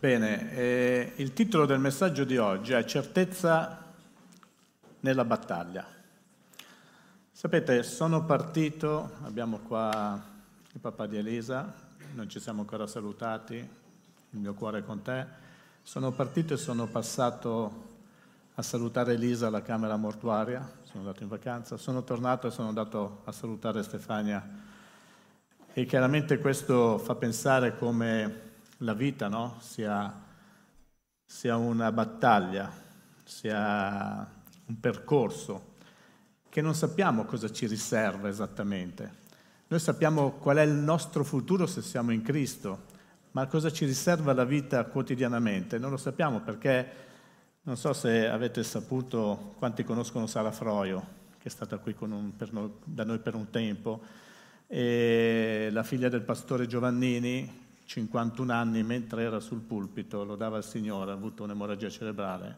Bene, 0.00 0.54
eh, 0.54 1.12
il 1.16 1.34
titolo 1.34 1.66
del 1.66 1.78
messaggio 1.78 2.24
di 2.24 2.38
oggi 2.38 2.72
è 2.72 2.82
Certezza 2.86 3.92
nella 5.00 5.26
battaglia. 5.26 5.86
Sapete, 7.30 7.82
sono 7.82 8.24
partito, 8.24 9.16
abbiamo 9.24 9.58
qua 9.58 10.18
il 10.72 10.80
papà 10.80 11.06
di 11.06 11.18
Elisa, 11.18 11.70
non 12.14 12.30
ci 12.30 12.40
siamo 12.40 12.60
ancora 12.62 12.86
salutati, 12.86 13.56
il 13.56 14.38
mio 14.38 14.54
cuore 14.54 14.78
è 14.78 14.84
con 14.84 15.02
te. 15.02 15.26
Sono 15.82 16.12
partito 16.12 16.54
e 16.54 16.56
sono 16.56 16.86
passato 16.86 17.88
a 18.54 18.62
salutare 18.62 19.12
Elisa 19.12 19.48
alla 19.48 19.60
camera 19.60 19.96
mortuaria, 19.96 20.66
sono 20.84 21.00
andato 21.00 21.22
in 21.24 21.28
vacanza, 21.28 21.76
sono 21.76 22.02
tornato 22.04 22.46
e 22.46 22.50
sono 22.50 22.68
andato 22.68 23.20
a 23.24 23.32
salutare 23.32 23.82
Stefania 23.82 24.48
e 25.74 25.84
chiaramente 25.84 26.38
questo 26.38 26.96
fa 26.96 27.16
pensare 27.16 27.76
come 27.76 28.48
la 28.82 28.94
vita 28.94 29.28
no? 29.28 29.56
sia, 29.60 30.12
sia 31.24 31.56
una 31.56 31.92
battaglia, 31.92 32.70
sia 33.24 34.28
un 34.66 34.80
percorso 34.80 35.68
che 36.48 36.60
non 36.60 36.74
sappiamo 36.74 37.24
cosa 37.24 37.50
ci 37.50 37.66
riserva 37.66 38.28
esattamente. 38.28 39.18
Noi 39.68 39.78
sappiamo 39.78 40.32
qual 40.32 40.56
è 40.56 40.62
il 40.62 40.72
nostro 40.72 41.22
futuro 41.22 41.66
se 41.66 41.82
siamo 41.82 42.10
in 42.10 42.22
Cristo, 42.22 42.86
ma 43.32 43.46
cosa 43.46 43.70
ci 43.70 43.84
riserva 43.84 44.32
la 44.32 44.44
vita 44.44 44.84
quotidianamente? 44.84 45.78
Non 45.78 45.90
lo 45.90 45.96
sappiamo 45.96 46.40
perché 46.40 47.08
non 47.62 47.76
so 47.76 47.92
se 47.92 48.26
avete 48.26 48.64
saputo 48.64 49.54
quanti 49.58 49.84
conoscono 49.84 50.26
Sara 50.26 50.50
Froio, 50.50 51.18
che 51.38 51.48
è 51.48 51.50
stata 51.50 51.78
qui 51.78 51.94
un, 52.00 52.32
noi, 52.50 52.72
da 52.82 53.04
noi 53.04 53.18
per 53.18 53.34
un 53.34 53.50
tempo, 53.50 54.02
e 54.66 55.68
la 55.70 55.82
figlia 55.84 56.08
del 56.08 56.22
pastore 56.22 56.66
Giovannini, 56.66 57.68
51 57.90 58.52
anni 58.52 58.84
mentre 58.84 59.24
era 59.24 59.40
sul 59.40 59.62
pulpito, 59.62 60.22
lo 60.22 60.36
dava 60.36 60.58
al 60.58 60.64
Signore, 60.64 61.10
ha 61.10 61.14
avuto 61.14 61.42
un'emorragia 61.42 61.90
cerebrale 61.90 62.56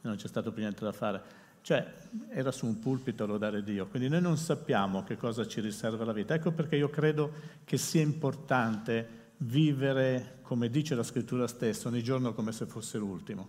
e 0.00 0.06
non 0.06 0.14
c'è 0.14 0.28
stato 0.28 0.52
più 0.52 0.62
niente 0.62 0.84
da 0.84 0.92
fare. 0.92 1.20
Cioè, 1.62 1.94
era 2.28 2.52
su 2.52 2.64
un 2.64 2.78
pulpito 2.78 3.24
a 3.24 3.26
lodare 3.26 3.64
Dio, 3.64 3.88
quindi 3.88 4.08
noi 4.08 4.20
non 4.20 4.36
sappiamo 4.36 5.02
che 5.02 5.16
cosa 5.16 5.48
ci 5.48 5.60
riserva 5.60 6.04
la 6.04 6.12
vita. 6.12 6.34
Ecco 6.34 6.52
perché 6.52 6.76
io 6.76 6.90
credo 6.90 7.32
che 7.64 7.76
sia 7.76 8.02
importante 8.02 9.32
vivere, 9.38 10.38
come 10.42 10.70
dice 10.70 10.94
la 10.94 11.02
scrittura 11.02 11.48
stessa, 11.48 11.88
ogni 11.88 12.04
giorno 12.04 12.32
come 12.32 12.52
se 12.52 12.66
fosse 12.66 12.98
l'ultimo. 12.98 13.48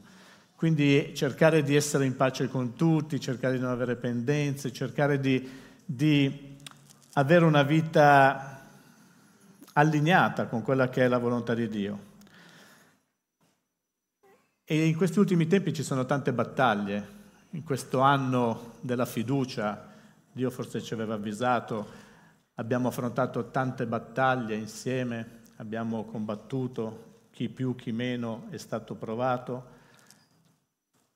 Quindi 0.56 1.12
cercare 1.14 1.62
di 1.62 1.76
essere 1.76 2.08
in 2.08 2.16
pace 2.16 2.48
con 2.48 2.74
tutti, 2.74 3.20
cercare 3.20 3.54
di 3.54 3.62
non 3.62 3.70
avere 3.70 3.98
pendenze, 3.98 4.74
cercare 4.74 5.20
di, 5.20 5.48
di 5.86 6.58
avere 7.14 7.46
una 7.46 7.62
vita 7.62 8.59
allineata 9.80 10.48
con 10.48 10.62
quella 10.62 10.90
che 10.90 11.06
è 11.06 11.08
la 11.08 11.18
volontà 11.18 11.54
di 11.54 11.68
Dio. 11.70 12.08
E 14.66 14.86
in 14.86 14.96
questi 14.96 15.20
ultimi 15.20 15.48
tempi 15.48 15.74
ci 15.74 15.84
sono 15.84 16.06
tante 16.06 16.34
battaglie. 16.34 17.18
In 17.52 17.64
questo 17.64 18.02
anno 18.02 18.76
della 18.82 19.06
fiducia, 19.06 19.88
Dio 20.32 20.50
forse 20.52 20.82
ci 20.82 20.94
aveva 20.94 21.16
avvisato, 21.16 21.88
abbiamo 22.56 22.90
affrontato 22.90 23.50
tante 23.50 23.88
battaglie 23.88 24.56
insieme, 24.56 25.42
abbiamo 25.56 26.06
combattuto, 26.06 27.28
chi 27.32 27.50
più, 27.50 27.74
chi 27.76 27.92
meno 27.92 28.48
è 28.50 28.58
stato 28.58 28.96
provato. 28.96 29.78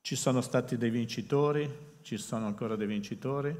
Ci 0.00 0.16
sono 0.16 0.40
stati 0.40 0.76
dei 0.76 0.90
vincitori, 0.90 1.98
ci 2.02 2.16
sono 2.16 2.46
ancora 2.46 2.76
dei 2.76 2.86
vincitori 2.86 3.56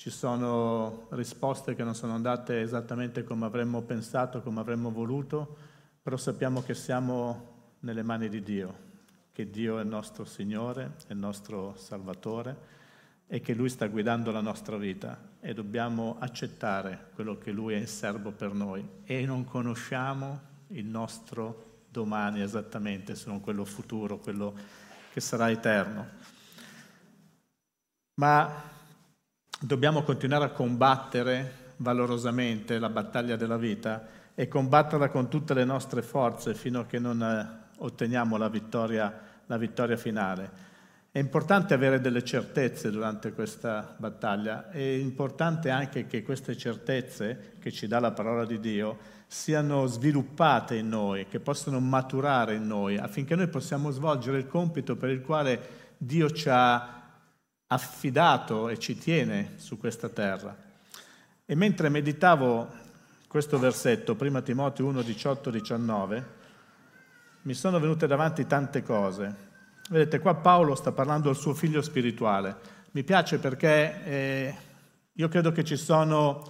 ci 0.00 0.08
sono 0.08 1.08
risposte 1.10 1.74
che 1.74 1.84
non 1.84 1.94
sono 1.94 2.14
andate 2.14 2.62
esattamente 2.62 3.22
come 3.22 3.44
avremmo 3.44 3.82
pensato, 3.82 4.40
come 4.40 4.60
avremmo 4.60 4.90
voluto, 4.90 5.58
però 6.00 6.16
sappiamo 6.16 6.62
che 6.62 6.72
siamo 6.72 7.74
nelle 7.80 8.02
mani 8.02 8.30
di 8.30 8.42
Dio, 8.42 8.74
che 9.30 9.50
Dio 9.50 9.76
è 9.76 9.82
il 9.82 9.88
nostro 9.88 10.24
Signore, 10.24 10.92
è 11.06 11.12
il 11.12 11.18
nostro 11.18 11.74
Salvatore 11.76 12.56
e 13.26 13.42
che 13.42 13.52
Lui 13.52 13.68
sta 13.68 13.88
guidando 13.88 14.30
la 14.30 14.40
nostra 14.40 14.78
vita 14.78 15.20
e 15.38 15.52
dobbiamo 15.52 16.16
accettare 16.18 17.10
quello 17.12 17.36
che 17.36 17.52
Lui 17.52 17.74
è 17.74 17.76
in 17.76 17.86
serbo 17.86 18.30
per 18.30 18.54
noi 18.54 18.82
e 19.04 19.26
non 19.26 19.44
conosciamo 19.44 20.40
il 20.68 20.86
nostro 20.86 21.82
domani 21.90 22.40
esattamente, 22.40 23.14
se 23.14 23.28
non 23.28 23.42
quello 23.42 23.66
futuro, 23.66 24.16
quello 24.16 24.54
che 25.12 25.20
sarà 25.20 25.50
eterno. 25.50 26.08
Ma 28.14 28.78
dobbiamo 29.62 30.02
continuare 30.02 30.44
a 30.44 30.50
combattere 30.50 31.68
valorosamente 31.76 32.78
la 32.78 32.88
battaglia 32.88 33.36
della 33.36 33.58
vita 33.58 34.06
e 34.34 34.48
combatterla 34.48 35.10
con 35.10 35.28
tutte 35.28 35.52
le 35.52 35.64
nostre 35.64 36.00
forze 36.00 36.54
fino 36.54 36.80
a 36.80 36.86
che 36.86 36.98
non 36.98 37.22
eh, 37.22 37.68
otteniamo 37.78 38.38
la 38.38 38.48
vittoria, 38.48 39.12
la 39.44 39.58
vittoria 39.58 39.98
finale. 39.98 40.68
È 41.12 41.18
importante 41.18 41.74
avere 41.74 42.00
delle 42.00 42.24
certezze 42.24 42.90
durante 42.90 43.32
questa 43.32 43.94
battaglia, 43.98 44.70
è 44.70 44.78
importante 44.78 45.68
anche 45.68 46.06
che 46.06 46.22
queste 46.22 46.56
certezze 46.56 47.54
che 47.58 47.70
ci 47.72 47.86
dà 47.86 47.98
la 47.98 48.12
parola 48.12 48.46
di 48.46 48.60
Dio 48.60 48.96
siano 49.26 49.86
sviluppate 49.86 50.76
in 50.76 50.88
noi, 50.88 51.26
che 51.28 51.40
possano 51.40 51.80
maturare 51.80 52.54
in 52.54 52.66
noi, 52.66 52.96
affinché 52.96 53.34
noi 53.34 53.48
possiamo 53.48 53.90
svolgere 53.90 54.38
il 54.38 54.46
compito 54.46 54.96
per 54.96 55.10
il 55.10 55.20
quale 55.20 55.60
Dio 55.98 56.30
ci 56.30 56.48
ha 56.48 56.99
affidato 57.72 58.68
e 58.68 58.78
ci 58.78 58.98
tiene 58.98 59.52
su 59.56 59.78
questa 59.78 60.08
terra. 60.08 60.56
E 61.44 61.54
mentre 61.54 61.88
meditavo 61.88 62.68
questo 63.28 63.58
versetto, 63.58 64.16
prima 64.16 64.42
Timoteo 64.42 64.86
1, 64.86 65.02
18, 65.02 65.50
19, 65.50 66.38
mi 67.42 67.54
sono 67.54 67.78
venute 67.78 68.06
davanti 68.06 68.46
tante 68.46 68.82
cose. 68.82 69.48
Vedete, 69.88 70.18
qua 70.18 70.34
Paolo 70.34 70.74
sta 70.74 70.92
parlando 70.92 71.28
al 71.28 71.36
suo 71.36 71.54
figlio 71.54 71.80
spirituale. 71.80 72.78
Mi 72.92 73.04
piace 73.04 73.38
perché 73.38 74.04
eh, 74.04 74.56
io 75.12 75.28
credo 75.28 75.52
che 75.52 75.62
ci 75.64 75.76
sono, 75.76 76.42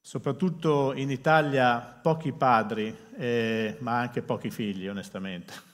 soprattutto 0.00 0.92
in 0.94 1.10
Italia, 1.10 1.78
pochi 1.78 2.32
padri, 2.32 2.96
eh, 3.16 3.76
ma 3.80 4.00
anche 4.00 4.22
pochi 4.22 4.50
figli, 4.50 4.88
onestamente 4.88 5.67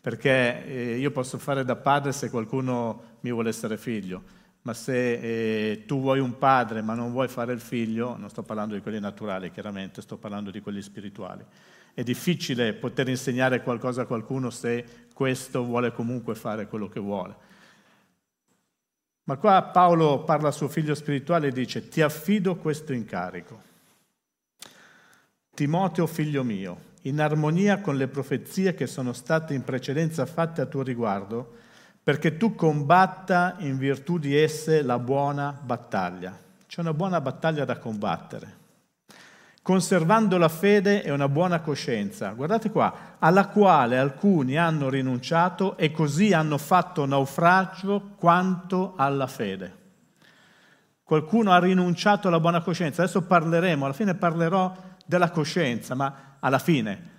perché 0.00 0.64
eh, 0.64 0.96
io 0.96 1.10
posso 1.10 1.38
fare 1.38 1.64
da 1.64 1.76
padre 1.76 2.12
se 2.12 2.30
qualcuno 2.30 3.18
mi 3.20 3.30
vuole 3.30 3.50
essere 3.50 3.76
figlio, 3.76 4.22
ma 4.62 4.72
se 4.72 5.12
eh, 5.12 5.84
tu 5.86 6.00
vuoi 6.00 6.20
un 6.20 6.38
padre 6.38 6.82
ma 6.82 6.94
non 6.94 7.12
vuoi 7.12 7.28
fare 7.28 7.52
il 7.52 7.60
figlio, 7.60 8.16
non 8.16 8.30
sto 8.30 8.42
parlando 8.42 8.74
di 8.74 8.80
quelli 8.80 9.00
naturali 9.00 9.50
chiaramente, 9.50 10.02
sto 10.02 10.16
parlando 10.16 10.50
di 10.50 10.60
quelli 10.60 10.80
spirituali. 10.80 11.44
È 11.92 12.02
difficile 12.02 12.72
poter 12.72 13.08
insegnare 13.08 13.62
qualcosa 13.62 14.02
a 14.02 14.06
qualcuno 14.06 14.50
se 14.50 15.06
questo 15.12 15.64
vuole 15.64 15.92
comunque 15.92 16.34
fare 16.34 16.66
quello 16.66 16.88
che 16.88 17.00
vuole. 17.00 17.48
Ma 19.24 19.36
qua 19.36 19.62
Paolo 19.62 20.24
parla 20.24 20.48
a 20.48 20.52
suo 20.52 20.68
figlio 20.68 20.94
spirituale 20.94 21.48
e 21.48 21.52
dice, 21.52 21.88
ti 21.88 22.00
affido 22.00 22.56
questo 22.56 22.92
incarico. 22.92 23.68
Timoteo, 25.54 26.06
figlio 26.06 26.42
mio, 26.42 26.89
in 27.02 27.20
armonia 27.20 27.80
con 27.80 27.96
le 27.96 28.08
profezie 28.08 28.74
che 28.74 28.86
sono 28.86 29.12
state 29.12 29.54
in 29.54 29.64
precedenza 29.64 30.26
fatte 30.26 30.60
a 30.60 30.66
tuo 30.66 30.82
riguardo, 30.82 31.56
perché 32.02 32.36
tu 32.36 32.54
combatta 32.54 33.56
in 33.58 33.78
virtù 33.78 34.18
di 34.18 34.36
esse 34.36 34.82
la 34.82 34.98
buona 34.98 35.58
battaglia. 35.60 36.36
C'è 36.66 36.80
una 36.80 36.94
buona 36.94 37.20
battaglia 37.20 37.64
da 37.64 37.78
combattere. 37.78 38.58
Conservando 39.62 40.38
la 40.38 40.48
fede 40.48 41.02
e 41.02 41.10
una 41.10 41.28
buona 41.28 41.60
coscienza, 41.60 42.30
guardate 42.30 42.70
qua, 42.70 43.16
alla 43.18 43.48
quale 43.48 43.98
alcuni 43.98 44.56
hanno 44.56 44.88
rinunciato 44.88 45.76
e 45.76 45.92
così 45.92 46.32
hanno 46.32 46.58
fatto 46.58 47.04
naufragio 47.04 48.12
quanto 48.16 48.94
alla 48.96 49.26
fede. 49.26 49.78
Qualcuno 51.02 51.52
ha 51.52 51.58
rinunciato 51.58 52.28
alla 52.28 52.40
buona 52.40 52.62
coscienza, 52.62 53.02
adesso 53.02 53.22
parleremo, 53.22 53.84
alla 53.84 53.94
fine 53.94 54.14
parlerò 54.14 54.74
della 55.04 55.30
coscienza, 55.30 55.94
ma 55.94 56.29
alla 56.40 56.58
fine. 56.58 57.10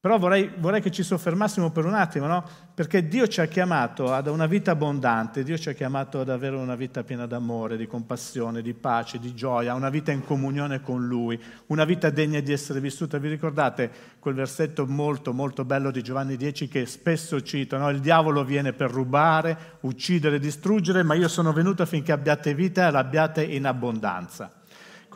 Però 0.00 0.16
vorrei, 0.16 0.48
vorrei, 0.58 0.80
che 0.80 0.92
ci 0.92 1.02
soffermassimo 1.02 1.72
per 1.72 1.84
un 1.84 1.94
attimo, 1.94 2.26
no? 2.26 2.44
Perché 2.72 3.08
Dio 3.08 3.26
ci 3.26 3.40
ha 3.40 3.46
chiamato 3.46 4.12
ad 4.12 4.28
una 4.28 4.46
vita 4.46 4.70
abbondante, 4.70 5.42
Dio 5.42 5.58
ci 5.58 5.70
ha 5.70 5.72
chiamato 5.72 6.20
ad 6.20 6.28
avere 6.28 6.54
una 6.54 6.76
vita 6.76 7.02
piena 7.02 7.26
d'amore, 7.26 7.76
di 7.76 7.88
compassione, 7.88 8.62
di 8.62 8.74
pace, 8.74 9.18
di 9.18 9.34
gioia, 9.34 9.74
una 9.74 9.90
vita 9.90 10.12
in 10.12 10.24
comunione 10.24 10.82
con 10.82 11.04
Lui, 11.04 11.36
una 11.66 11.84
vita 11.84 12.10
degna 12.10 12.38
di 12.38 12.52
essere 12.52 12.78
vissuta. 12.78 13.18
Vi 13.18 13.28
ricordate 13.28 13.90
quel 14.20 14.34
versetto 14.34 14.86
molto, 14.86 15.32
molto 15.32 15.64
bello 15.64 15.90
di 15.90 16.00
Giovanni 16.00 16.36
10 16.36 16.68
che 16.68 16.86
spesso 16.86 17.42
cito, 17.42 17.76
no? 17.76 17.90
Il 17.90 17.98
diavolo 17.98 18.44
viene 18.44 18.72
per 18.72 18.92
rubare, 18.92 19.78
uccidere, 19.80 20.38
distruggere, 20.38 21.02
ma 21.02 21.14
io 21.14 21.26
sono 21.26 21.52
venuto 21.52 21.82
affinché 21.82 22.12
abbiate 22.12 22.54
vita 22.54 22.86
e 22.86 22.92
l'abbiate 22.92 23.42
in 23.42 23.66
abbondanza. 23.66 24.57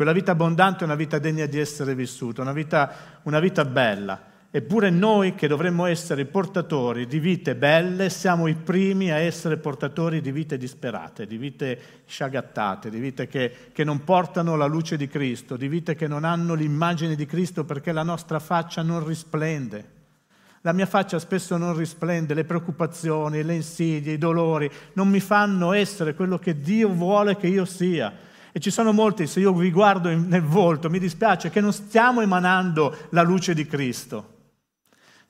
Quella 0.02 0.16
vita 0.16 0.32
abbondante 0.32 0.80
è 0.80 0.84
una 0.84 0.96
vita 0.96 1.20
degna 1.20 1.46
di 1.46 1.60
essere 1.60 1.94
vissuta, 1.94 2.42
una 2.42 2.52
vita, 2.52 3.20
una 3.22 3.38
vita 3.38 3.64
bella. 3.64 4.20
Eppure 4.50 4.90
noi 4.90 5.36
che 5.36 5.46
dovremmo 5.46 5.86
essere 5.86 6.24
portatori 6.24 7.06
di 7.06 7.20
vite 7.20 7.54
belle, 7.54 8.10
siamo 8.10 8.48
i 8.48 8.56
primi 8.56 9.12
a 9.12 9.18
essere 9.18 9.58
portatori 9.58 10.20
di 10.20 10.32
vite 10.32 10.58
disperate, 10.58 11.24
di 11.24 11.36
vite 11.36 11.80
sciagattate, 12.04 12.90
di 12.90 12.98
vite 12.98 13.28
che, 13.28 13.70
che, 13.72 13.84
non 13.84 14.02
portano 14.02 14.56
la 14.56 14.66
luce 14.66 14.96
di 14.96 15.06
Cristo, 15.06 15.56
di 15.56 15.68
vite 15.68 15.94
che 15.94 16.08
non 16.08 16.24
hanno 16.24 16.54
l'immagine 16.54 17.14
di 17.14 17.24
Cristo 17.24 17.64
perché 17.64 17.92
la 17.92 18.02
nostra 18.02 18.40
faccia 18.40 18.82
non 18.82 19.06
risplende. 19.06 19.90
La 20.62 20.72
mia 20.72 20.86
faccia 20.86 21.20
spesso 21.20 21.56
non 21.56 21.76
risplende, 21.76 22.34
le 22.34 22.42
preoccupazioni, 22.42 23.44
le 23.44 23.54
insidie, 23.54 24.14
i 24.14 24.18
dolori 24.18 24.68
non 24.94 25.08
mi 25.08 25.20
fanno 25.20 25.72
essere 25.72 26.14
quello 26.14 26.40
che 26.40 26.60
Dio 26.60 26.88
vuole 26.88 27.36
che 27.36 27.46
io 27.46 27.64
sia. 27.64 28.30
E 28.54 28.60
ci 28.60 28.70
sono 28.70 28.92
molti, 28.92 29.26
se 29.26 29.40
io 29.40 29.54
vi 29.54 29.70
guardo 29.70 30.14
nel 30.14 30.42
volto, 30.42 30.90
mi 30.90 30.98
dispiace 30.98 31.48
che 31.48 31.62
non 31.62 31.72
stiamo 31.72 32.20
emanando 32.20 32.94
la 33.10 33.22
luce 33.22 33.54
di 33.54 33.66
Cristo. 33.66 34.28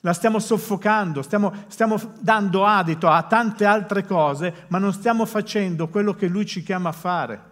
La 0.01 0.11
stiamo 0.11 0.39
soffocando, 0.39 1.21
stiamo, 1.21 1.53
stiamo, 1.67 1.97
dando 2.19 2.65
adito 2.65 3.07
a 3.07 3.23
tante 3.23 3.63
altre 3.63 4.05
cose, 4.05 4.65
ma 4.67 4.77
non 4.77 4.91
stiamo 4.91 5.25
facendo 5.25 5.87
quello 5.87 6.13
che 6.13 6.27
Lui 6.27 6.45
ci 6.45 6.61
chiama 6.61 6.89
a 6.89 6.91
fare. 6.93 7.51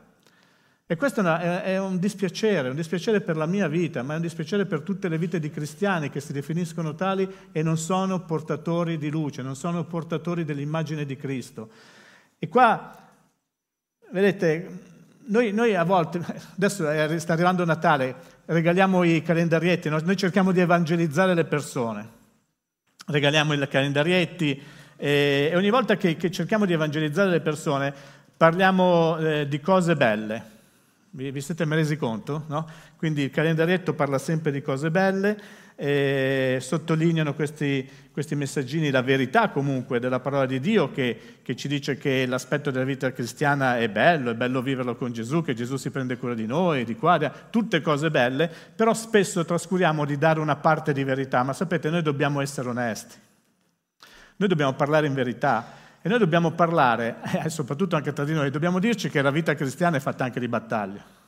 E 0.86 0.98
questo 0.98 1.22
è 1.24 1.80
un 1.80 2.00
dispiacere, 2.00 2.68
un 2.68 2.76
dispiacere 2.76 3.22
per 3.22 3.38
la 3.38 3.46
mia 3.46 3.70
vita, 3.70 4.04
ma 4.04 4.12
è 4.12 4.16
un 4.18 4.22
dispiacere 4.22 4.66
per 4.66 4.82
tutte 4.82 5.08
le 5.08 5.18
vite 5.18 5.40
di 5.40 5.50
cristiani 5.50 6.10
che 6.10 6.20
si 6.20 6.34
definiscono 6.34 6.96
tali 6.96 7.34
e 7.54 7.64
non 7.64 7.78
sono 7.78 8.26
portatori 8.26 8.98
di 8.98 9.10
luce, 9.10 9.42
non 9.42 9.56
sono 9.56 9.86
portatori 9.86 10.44
dell'immagine 10.44 11.06
di 11.06 11.16
Cristo. 11.16 11.70
E 12.38 12.50
qua, 12.50 12.94
vedete, 14.12 14.91
noi, 15.32 15.52
noi 15.52 15.76
a 15.76 15.84
volte, 15.84 16.22
adesso 16.56 16.86
sta 17.20 17.34
arrivando 17.34 17.66
Natale, 17.66 18.16
regaliamo 18.46 19.04
i 19.04 19.22
calendarietti, 19.22 19.90
noi 19.90 20.16
cerchiamo 20.16 20.52
di 20.52 20.60
evangelizzare 20.60 21.34
le 21.34 21.46
persone 21.46 22.20
regaliamo 23.12 23.54
i 23.54 23.68
calendarietti 23.68 24.62
e 24.98 25.52
ogni 25.56 25.70
volta 25.70 25.98
che, 25.98 26.16
che, 26.16 26.30
cerchiamo 26.30 26.66
di 26.66 26.74
evangelizzare 26.74 27.30
le 27.30 27.42
persone 27.42 27.94
parliamo 28.38 29.18
eh, 29.18 29.48
di 29.48 29.60
cose 29.60 29.96
belle. 29.96 30.50
Vi, 31.12 31.32
vi 31.32 31.42
siete 31.42 31.66
mai 31.66 31.80
resi 31.80 31.98
conto? 31.98 32.46
No? 32.48 32.68
Quindi 32.98 33.24
il 33.24 33.32
calendarietto 33.32 33.94
parla 33.94 34.18
sempre 34.18 34.52
di 34.52 34.62
cose 34.62 34.92
belle, 34.92 35.38
e 35.82 36.60
sottolineano 36.62 37.34
questi, 37.34 37.90
questi, 38.12 38.36
messaggini 38.36 38.92
la 38.92 39.02
verità 39.02 39.50
comunque 39.50 40.00
della 40.00 40.20
parola 40.20 40.46
di 40.46 40.60
Dio 40.60 40.92
che, 40.92 41.40
che, 41.42 41.56
ci 41.56 41.68
dice 41.68 41.98
che 41.98 42.28
l'aspetto 42.28 42.70
della 42.70 42.86
vita 42.86 43.12
cristiana 43.12 43.80
è 43.80 43.90
bello, 43.90 44.30
è 44.30 44.36
bello 44.36 44.62
viverlo 44.62 44.96
con 44.96 45.12
Gesù, 45.12 45.42
che 45.42 45.56
Gesù 45.56 45.78
si 45.78 45.90
prende 45.90 46.18
cura 46.18 46.36
di 46.36 46.46
noi, 46.46 46.86
di 46.86 46.96
qua, 46.96 47.18
tutte 47.50 47.82
cose 47.82 48.12
belle, 48.12 48.48
però 48.76 48.94
spesso 48.94 49.44
trascuriamo 49.44 50.06
di 50.06 50.20
dare 50.20 50.40
una 50.40 50.56
parte 50.56 50.94
di 50.94 51.04
verità, 51.04 51.42
ma 51.42 51.54
sapete 51.54 51.90
noi 51.90 52.04
dobbiamo 52.04 52.42
essere 52.42 52.70
onesti. 52.70 53.16
Noi 54.36 54.50
dobbiamo 54.50 54.74
parlare 54.74 55.08
in 55.08 55.16
verità 55.16 55.66
e 56.04 56.10
noi 56.10 56.20
dobbiamo 56.20 56.52
parlare, 56.52 57.16
eh, 57.44 57.50
soprattutto 57.50 57.96
anche 57.96 58.14
tra 58.14 58.24
di 58.24 58.34
noi, 58.34 58.52
dobbiamo 58.52 58.78
dirci 58.78 59.10
che 59.10 59.24
la 59.24 59.32
vita 59.32 59.56
cristiana 59.56 59.98
è 59.98 60.00
fatta 60.00 60.26
anche 60.26 60.40
di 60.40 60.48
battaglie. 60.48 61.21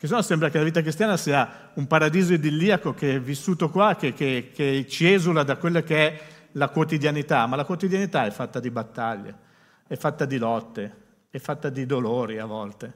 Che 0.00 0.06
sennò 0.06 0.22
sembra 0.22 0.48
che 0.48 0.56
la 0.56 0.64
vita 0.64 0.80
cristiana 0.80 1.18
sia 1.18 1.72
un 1.74 1.86
paradiso 1.86 2.32
idilliaco 2.32 2.94
che 2.94 3.16
è 3.16 3.20
vissuto 3.20 3.68
qua, 3.68 3.96
che, 3.96 4.14
che, 4.14 4.50
che 4.50 4.86
ci 4.88 5.12
esula 5.12 5.42
da 5.42 5.56
quella 5.56 5.82
che 5.82 6.08
è 6.08 6.20
la 6.52 6.70
quotidianità, 6.70 7.44
ma 7.44 7.54
la 7.54 7.66
quotidianità 7.66 8.24
è 8.24 8.30
fatta 8.30 8.60
di 8.60 8.70
battaglie, 8.70 9.34
è 9.86 9.96
fatta 9.96 10.24
di 10.24 10.38
lotte, 10.38 10.96
è 11.28 11.36
fatta 11.36 11.68
di 11.68 11.84
dolori 11.84 12.38
a 12.38 12.46
volte. 12.46 12.94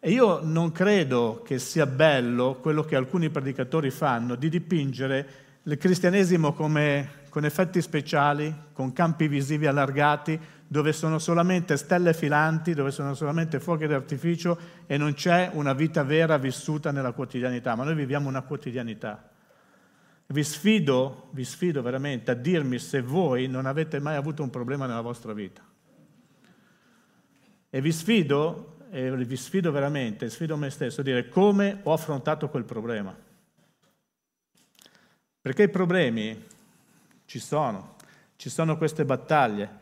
E 0.00 0.10
io 0.10 0.40
non 0.42 0.72
credo 0.72 1.42
che 1.44 1.58
sia 1.58 1.84
bello 1.84 2.54
quello 2.62 2.82
che 2.82 2.96
alcuni 2.96 3.28
predicatori 3.28 3.90
fanno 3.90 4.34
di 4.34 4.48
dipingere 4.48 5.28
il 5.64 5.76
cristianesimo 5.76 6.54
come 6.54 7.26
con 7.28 7.44
effetti 7.44 7.82
speciali, 7.82 8.54
con 8.72 8.94
campi 8.94 9.28
visivi 9.28 9.66
allargati, 9.66 10.40
dove 10.70 10.92
sono 10.92 11.18
solamente 11.18 11.78
stelle 11.78 12.12
filanti, 12.12 12.74
dove 12.74 12.90
sono 12.90 13.14
solamente 13.14 13.58
fuochi 13.58 13.86
d'artificio 13.86 14.58
e 14.86 14.98
non 14.98 15.14
c'è 15.14 15.50
una 15.54 15.72
vita 15.72 16.02
vera 16.02 16.36
vissuta 16.36 16.92
nella 16.92 17.12
quotidianità, 17.12 17.74
ma 17.74 17.84
noi 17.84 17.94
viviamo 17.94 18.28
una 18.28 18.42
quotidianità. 18.42 19.30
Vi 20.26 20.44
sfido, 20.44 21.28
vi 21.30 21.44
sfido 21.44 21.80
veramente 21.80 22.32
a 22.32 22.34
dirmi 22.34 22.78
se 22.78 23.00
voi 23.00 23.48
non 23.48 23.64
avete 23.64 23.98
mai 23.98 24.16
avuto 24.16 24.42
un 24.42 24.50
problema 24.50 24.84
nella 24.84 25.00
vostra 25.00 25.32
vita. 25.32 25.62
E 27.70 27.80
vi 27.80 27.90
sfido, 27.90 28.76
e 28.90 29.10
vi 29.10 29.36
sfido 29.36 29.72
veramente, 29.72 30.28
sfido 30.28 30.58
me 30.58 30.68
stesso 30.68 31.00
a 31.00 31.04
dire 31.04 31.30
come 31.30 31.80
ho 31.82 31.94
affrontato 31.94 32.50
quel 32.50 32.64
problema. 32.64 33.16
Perché 35.40 35.62
i 35.62 35.70
problemi 35.70 36.44
ci 37.24 37.38
sono, 37.38 37.96
ci 38.36 38.50
sono 38.50 38.76
queste 38.76 39.06
battaglie 39.06 39.77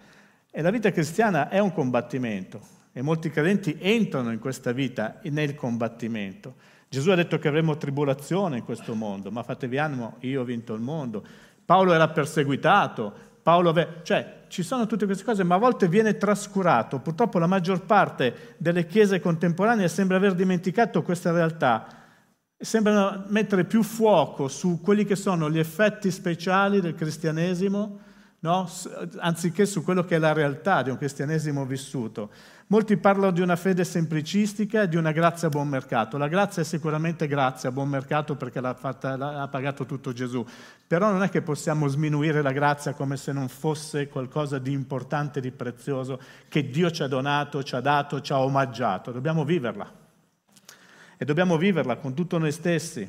e 0.57 0.63
la 0.63 0.71
vita 0.71 0.91
cristiana 0.91 1.51
è 1.51 1.59
un 1.59 1.71
combattimento 1.71 2.59
e 2.95 3.03
molti 3.03 3.29
credenti 3.29 3.77
entrano 3.79 4.33
in 4.33 4.39
questa 4.39 4.73
vita 4.73 5.21
nel 5.25 5.55
combattimento. 5.55 6.55
Gesù 6.89 7.11
ha 7.11 7.15
detto 7.15 7.39
che 7.39 7.49
avremo 7.49 7.77
tribolazione 7.77 8.57
in 8.57 8.65
questo 8.65 8.95
mondo, 8.95 9.31
ma 9.31 9.43
fatevi 9.43 9.77
animo, 9.77 10.17
io 10.21 10.41
ho 10.41 10.45
vinto 10.45 10.73
il 10.73 10.81
mondo. 10.81 11.23
Paolo 11.63 11.93
era 11.93 12.09
perseguitato, 12.09 13.13
Paolo 13.43 13.69
ave... 13.69 14.01
cioè 14.03 14.45
ci 14.49 14.63
sono 14.63 14.87
tutte 14.87 15.05
queste 15.05 15.25
cose, 15.25 15.45
ma 15.45 15.57
a 15.57 15.59
volte 15.59 15.89
viene 15.89 16.17
trascurato. 16.17 17.01
Purtroppo 17.01 17.39
la 17.39 17.47
maggior 17.47 17.85
parte 17.85 18.55
delle 18.57 18.87
chiese 18.87 19.21
contemporanee 19.21 19.89
sembra 19.89 20.17
aver 20.17 20.33
dimenticato 20.33 21.03
questa 21.03 21.33
realtà 21.33 21.87
sembrano 22.59 23.25
mettere 23.29 23.65
più 23.65 23.83
fuoco 23.83 24.49
su 24.49 24.81
quelli 24.81 25.05
che 25.05 25.17
sono 25.17 25.51
gli 25.51 25.59
effetti 25.59 26.11
speciali 26.11 26.81
del 26.81 26.95
cristianesimo, 26.95 27.99
no? 28.41 28.69
anziché 29.19 29.67
su 29.67 29.83
quello 29.83 30.05
che 30.05 30.17
è 30.17 30.19
la 30.19 30.33
realtà 30.33 30.83
di 30.83 30.91
un 30.91 30.99
cristianesimo 30.99 31.65
vissuto. 31.65 32.31
Molti 32.69 32.97
parlano 32.97 33.31
di 33.31 33.41
una 33.41 33.55
fede 33.55 33.85
semplicistica 33.85 34.83
e 34.83 34.89
di 34.89 34.97
una 34.97 35.13
grazia 35.13 35.47
a 35.47 35.51
buon 35.51 35.69
mercato. 35.69 36.19
La 36.19 36.27
grazia 36.27 36.63
è 36.63 36.65
sicuramente 36.65 37.29
grazia 37.29 37.69
a 37.69 37.73
buon 37.73 37.89
mercato 37.89 38.35
perché 38.35 38.61
l'ha, 38.61 38.75
fatta, 38.75 39.17
l'ha 39.17 39.47
pagato 39.49 39.87
tutto 39.87 40.13
Gesù, 40.13 40.45
però 40.85 41.13
non 41.13 41.23
è 41.23 41.29
che 41.29 41.43
possiamo 41.43 41.87
sminuire 41.87 42.43
la 42.43 42.51
grazia 42.51 42.93
come 42.93 43.17
se 43.17 43.33
non 43.33 43.49
fosse 43.49 44.09
qualcosa 44.09 44.59
di 44.59 44.73
importante, 44.73 45.41
di 45.41 45.53
prezioso, 45.53 46.21
che 46.49 46.69
Dio 46.69 46.91
ci 46.91 47.05
ha 47.05 47.07
donato, 47.07 47.63
ci 47.63 47.77
ha 47.77 47.81
dato, 47.81 48.21
ci 48.21 48.33
ha 48.33 48.41
omaggiato. 48.41 49.13
Dobbiamo 49.13 49.45
viverla 49.45 50.05
e 51.17 51.25
dobbiamo 51.25 51.57
viverla 51.57 51.97
con 51.97 52.15
tutto 52.15 52.37
noi 52.37 52.51
stessi. 52.51 53.09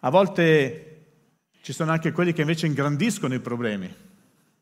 A 0.00 0.10
volte 0.10 0.91
ci 1.62 1.72
sono 1.72 1.92
anche 1.92 2.10
quelli 2.10 2.32
che 2.32 2.40
invece 2.40 2.66
ingrandiscono 2.66 3.34
i 3.34 3.38
problemi, 3.38 3.92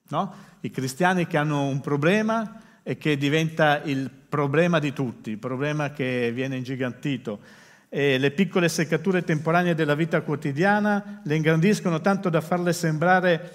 no? 0.09 0.35
I 0.61 0.71
cristiani 0.71 1.27
che 1.27 1.39
hanno 1.39 1.65
un 1.65 1.81
problema 1.81 2.61
e 2.83 2.99
che 2.99 3.17
diventa 3.17 3.83
il 3.83 4.11
problema 4.11 4.79
di 4.79 4.93
tutti, 4.93 5.31
il 5.31 5.39
problema 5.39 5.93
che 5.93 6.31
viene 6.33 6.57
ingigantito. 6.57 7.41
E 7.89 8.19
le 8.19 8.31
piccole 8.33 8.69
seccature 8.69 9.25
temporanee 9.25 9.75
della 9.75 9.95
vita 9.95 10.21
quotidiana 10.21 11.23
le 11.25 11.35
ingrandiscono 11.35 12.03
tanto 12.03 12.29
da 12.29 12.43
farle 12.43 12.75
sembrare 12.75 13.53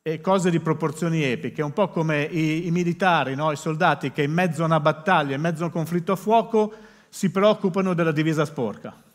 eh, 0.00 0.22
cose 0.22 0.50
di 0.50 0.58
proporzioni 0.58 1.22
epiche, 1.24 1.62
un 1.62 1.74
po' 1.74 1.88
come 1.88 2.22
i, 2.24 2.66
i 2.66 2.70
militari, 2.70 3.34
no? 3.34 3.52
i 3.52 3.56
soldati 3.56 4.12
che 4.12 4.22
in 4.22 4.32
mezzo 4.32 4.62
a 4.62 4.66
una 4.66 4.80
battaglia, 4.80 5.34
in 5.34 5.42
mezzo 5.42 5.62
a 5.62 5.66
un 5.66 5.72
conflitto 5.72 6.12
a 6.12 6.16
fuoco, 6.16 6.72
si 7.10 7.30
preoccupano 7.30 7.92
della 7.92 8.12
divisa 8.12 8.46
sporca. 8.46 9.10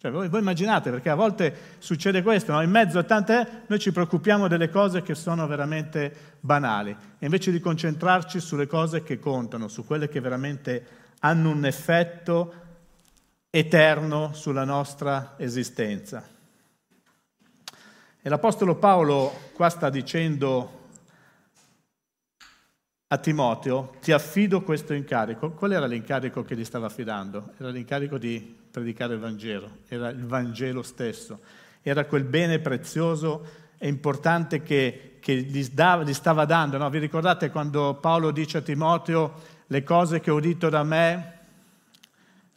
Cioè, 0.00 0.12
voi, 0.12 0.28
voi, 0.28 0.38
immaginate, 0.38 0.90
perché 0.90 1.08
a 1.10 1.16
volte 1.16 1.52
succede 1.78 2.22
questo, 2.22 2.52
no? 2.52 2.62
in 2.62 2.70
mezzo 2.70 3.00
a 3.00 3.02
tante, 3.02 3.64
noi 3.66 3.80
ci 3.80 3.90
preoccupiamo 3.90 4.46
delle 4.46 4.70
cose 4.70 5.02
che 5.02 5.16
sono 5.16 5.44
veramente 5.48 6.36
banali, 6.38 6.90
e 7.18 7.24
invece 7.24 7.50
di 7.50 7.58
concentrarci 7.58 8.38
sulle 8.38 8.68
cose 8.68 9.02
che 9.02 9.18
contano, 9.18 9.66
su 9.66 9.84
quelle 9.84 10.08
che 10.08 10.20
veramente 10.20 10.86
hanno 11.18 11.50
un 11.50 11.64
effetto 11.64 12.54
eterno 13.50 14.32
sulla 14.34 14.62
nostra 14.62 15.34
esistenza. 15.36 16.24
E 18.22 18.28
l'Apostolo 18.28 18.76
Paolo 18.76 19.50
qua 19.52 19.68
sta 19.68 19.90
dicendo 19.90 20.77
a 23.10 23.16
Timoteo, 23.16 23.94
ti 24.02 24.12
affido 24.12 24.60
questo 24.60 24.92
incarico. 24.92 25.52
Qual 25.52 25.72
era 25.72 25.86
l'incarico 25.86 26.42
che 26.42 26.54
gli 26.54 26.64
stava 26.64 26.86
affidando? 26.86 27.52
Era 27.56 27.70
l'incarico 27.70 28.18
di 28.18 28.56
predicare 28.70 29.14
il 29.14 29.20
Vangelo, 29.20 29.78
era 29.88 30.10
il 30.10 30.26
Vangelo 30.26 30.82
stesso, 30.82 31.40
era 31.80 32.04
quel 32.04 32.24
bene 32.24 32.58
prezioso 32.58 33.46
e 33.78 33.88
importante 33.88 34.62
che, 34.62 35.16
che 35.20 35.36
gli, 35.36 35.66
dava, 35.68 36.02
gli, 36.02 36.12
stava 36.12 36.44
dando. 36.44 36.76
No? 36.76 36.90
Vi 36.90 36.98
ricordate 36.98 37.50
quando 37.50 37.94
Paolo 37.94 38.30
dice 38.30 38.58
a 38.58 38.60
Timoteo 38.60 39.32
le 39.66 39.82
cose 39.82 40.20
che 40.20 40.30
ho 40.30 40.34
udito 40.34 40.68
da 40.68 40.82
me? 40.82 41.36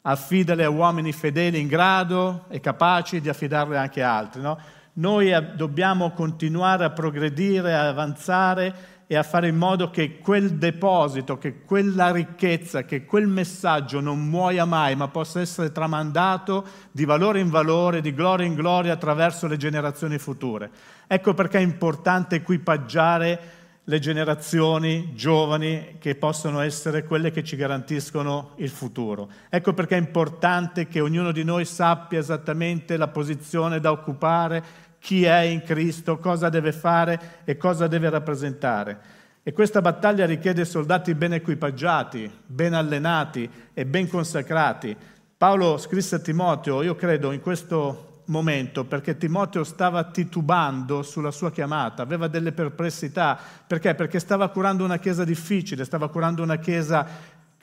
Affidale 0.01 0.65
a 0.65 0.69
uomini 0.69 1.13
fedeli 1.13 1.61
in 1.61 1.67
grado 1.67 2.45
e 2.49 2.59
capaci 2.59 3.21
di 3.21 3.29
affidarle 3.29 3.77
anche 3.77 4.03
a 4.03 4.17
altri. 4.17 4.41
No? 4.41 4.59
Noi 4.93 5.31
dobbiamo 5.55 6.11
continuare 6.11 6.83
a 6.83 6.89
progredire, 6.89 7.73
a 7.73 7.87
avanzare 7.87 8.99
e 9.11 9.17
a 9.17 9.23
fare 9.23 9.49
in 9.49 9.57
modo 9.57 9.89
che 9.89 10.19
quel 10.19 10.53
deposito, 10.53 11.37
che 11.37 11.65
quella 11.65 12.13
ricchezza, 12.13 12.85
che 12.85 13.03
quel 13.03 13.27
messaggio 13.27 13.99
non 13.99 14.25
muoia 14.25 14.63
mai, 14.63 14.95
ma 14.95 15.09
possa 15.09 15.41
essere 15.41 15.73
tramandato 15.73 16.65
di 16.93 17.03
valore 17.03 17.41
in 17.41 17.49
valore, 17.49 17.99
di 17.99 18.13
gloria 18.13 18.45
in 18.45 18.53
gloria 18.53 18.93
attraverso 18.93 19.47
le 19.47 19.57
generazioni 19.57 20.17
future. 20.17 20.69
Ecco 21.07 21.33
perché 21.33 21.57
è 21.57 21.61
importante 21.61 22.37
equipaggiare 22.37 23.39
le 23.83 23.99
generazioni 23.99 25.13
giovani 25.13 25.97
che 25.99 26.15
possono 26.15 26.61
essere 26.61 27.03
quelle 27.03 27.31
che 27.31 27.43
ci 27.43 27.57
garantiscono 27.57 28.51
il 28.59 28.69
futuro. 28.69 29.29
Ecco 29.49 29.73
perché 29.73 29.95
è 29.95 29.99
importante 29.99 30.87
che 30.87 31.01
ognuno 31.01 31.33
di 31.33 31.43
noi 31.43 31.65
sappia 31.65 32.19
esattamente 32.19 32.95
la 32.95 33.09
posizione 33.09 33.81
da 33.81 33.91
occupare, 33.91 34.63
chi 35.01 35.23
è 35.23 35.39
in 35.39 35.63
Cristo, 35.63 36.19
cosa 36.19 36.49
deve 36.49 36.71
fare 36.71 37.41
e 37.43 37.57
cosa 37.57 37.87
deve 37.87 38.09
rappresentare. 38.11 38.99
E 39.41 39.51
questa 39.51 39.81
battaglia 39.81 40.27
richiede 40.27 40.63
soldati 40.63 41.15
ben 41.15 41.33
equipaggiati, 41.33 42.31
ben 42.45 42.75
allenati 42.75 43.49
e 43.73 43.85
ben 43.87 44.07
consacrati. 44.07 44.95
Paolo 45.35 45.79
scrisse 45.79 46.15
a 46.15 46.19
Timoteo, 46.19 46.83
io 46.83 46.95
credo 46.95 47.31
in 47.31 47.41
questo 47.41 48.09
momento, 48.25 48.85
perché 48.85 49.17
Timoteo 49.17 49.63
stava 49.63 50.03
titubando 50.05 51.01
sulla 51.01 51.31
sua 51.31 51.51
chiamata, 51.51 52.03
aveva 52.03 52.27
delle 52.27 52.51
perplessità. 52.51 53.37
Perché? 53.65 53.95
Perché 53.95 54.19
stava 54.19 54.49
curando 54.49 54.83
una 54.83 54.99
chiesa 54.99 55.23
difficile, 55.23 55.83
stava 55.83 56.09
curando 56.09 56.43
una 56.43 56.57
chiesa, 56.57 57.05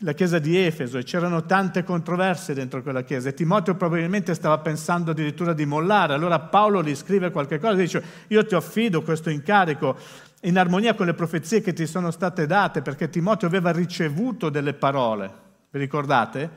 la 0.02 0.12
chiesa 0.12 0.38
di 0.38 0.56
Efeso, 0.56 0.98
e 0.98 1.02
c'erano 1.02 1.44
tante 1.44 1.82
controversie 1.82 2.54
dentro 2.54 2.82
quella 2.82 3.02
chiesa. 3.02 3.28
E 3.28 3.34
Timoteo 3.34 3.74
probabilmente 3.74 4.34
stava 4.34 4.58
pensando 4.58 5.10
addirittura 5.10 5.52
di 5.52 5.66
mollare. 5.66 6.14
Allora 6.14 6.38
Paolo 6.38 6.82
gli 6.82 6.94
scrive 6.94 7.30
qualche 7.30 7.58
cosa, 7.58 7.74
dice, 7.74 8.02
io 8.28 8.44
ti 8.46 8.54
affido 8.54 9.02
questo 9.02 9.30
incarico 9.30 9.96
in 10.42 10.56
armonia 10.56 10.94
con 10.94 11.06
le 11.06 11.14
profezie 11.14 11.60
che 11.60 11.72
ti 11.72 11.86
sono 11.86 12.10
state 12.10 12.46
date, 12.46 12.82
perché 12.82 13.08
Timoteo 13.08 13.48
aveva 13.48 13.72
ricevuto 13.72 14.50
delle 14.50 14.72
parole, 14.72 15.32
vi 15.70 15.80
ricordate? 15.80 16.50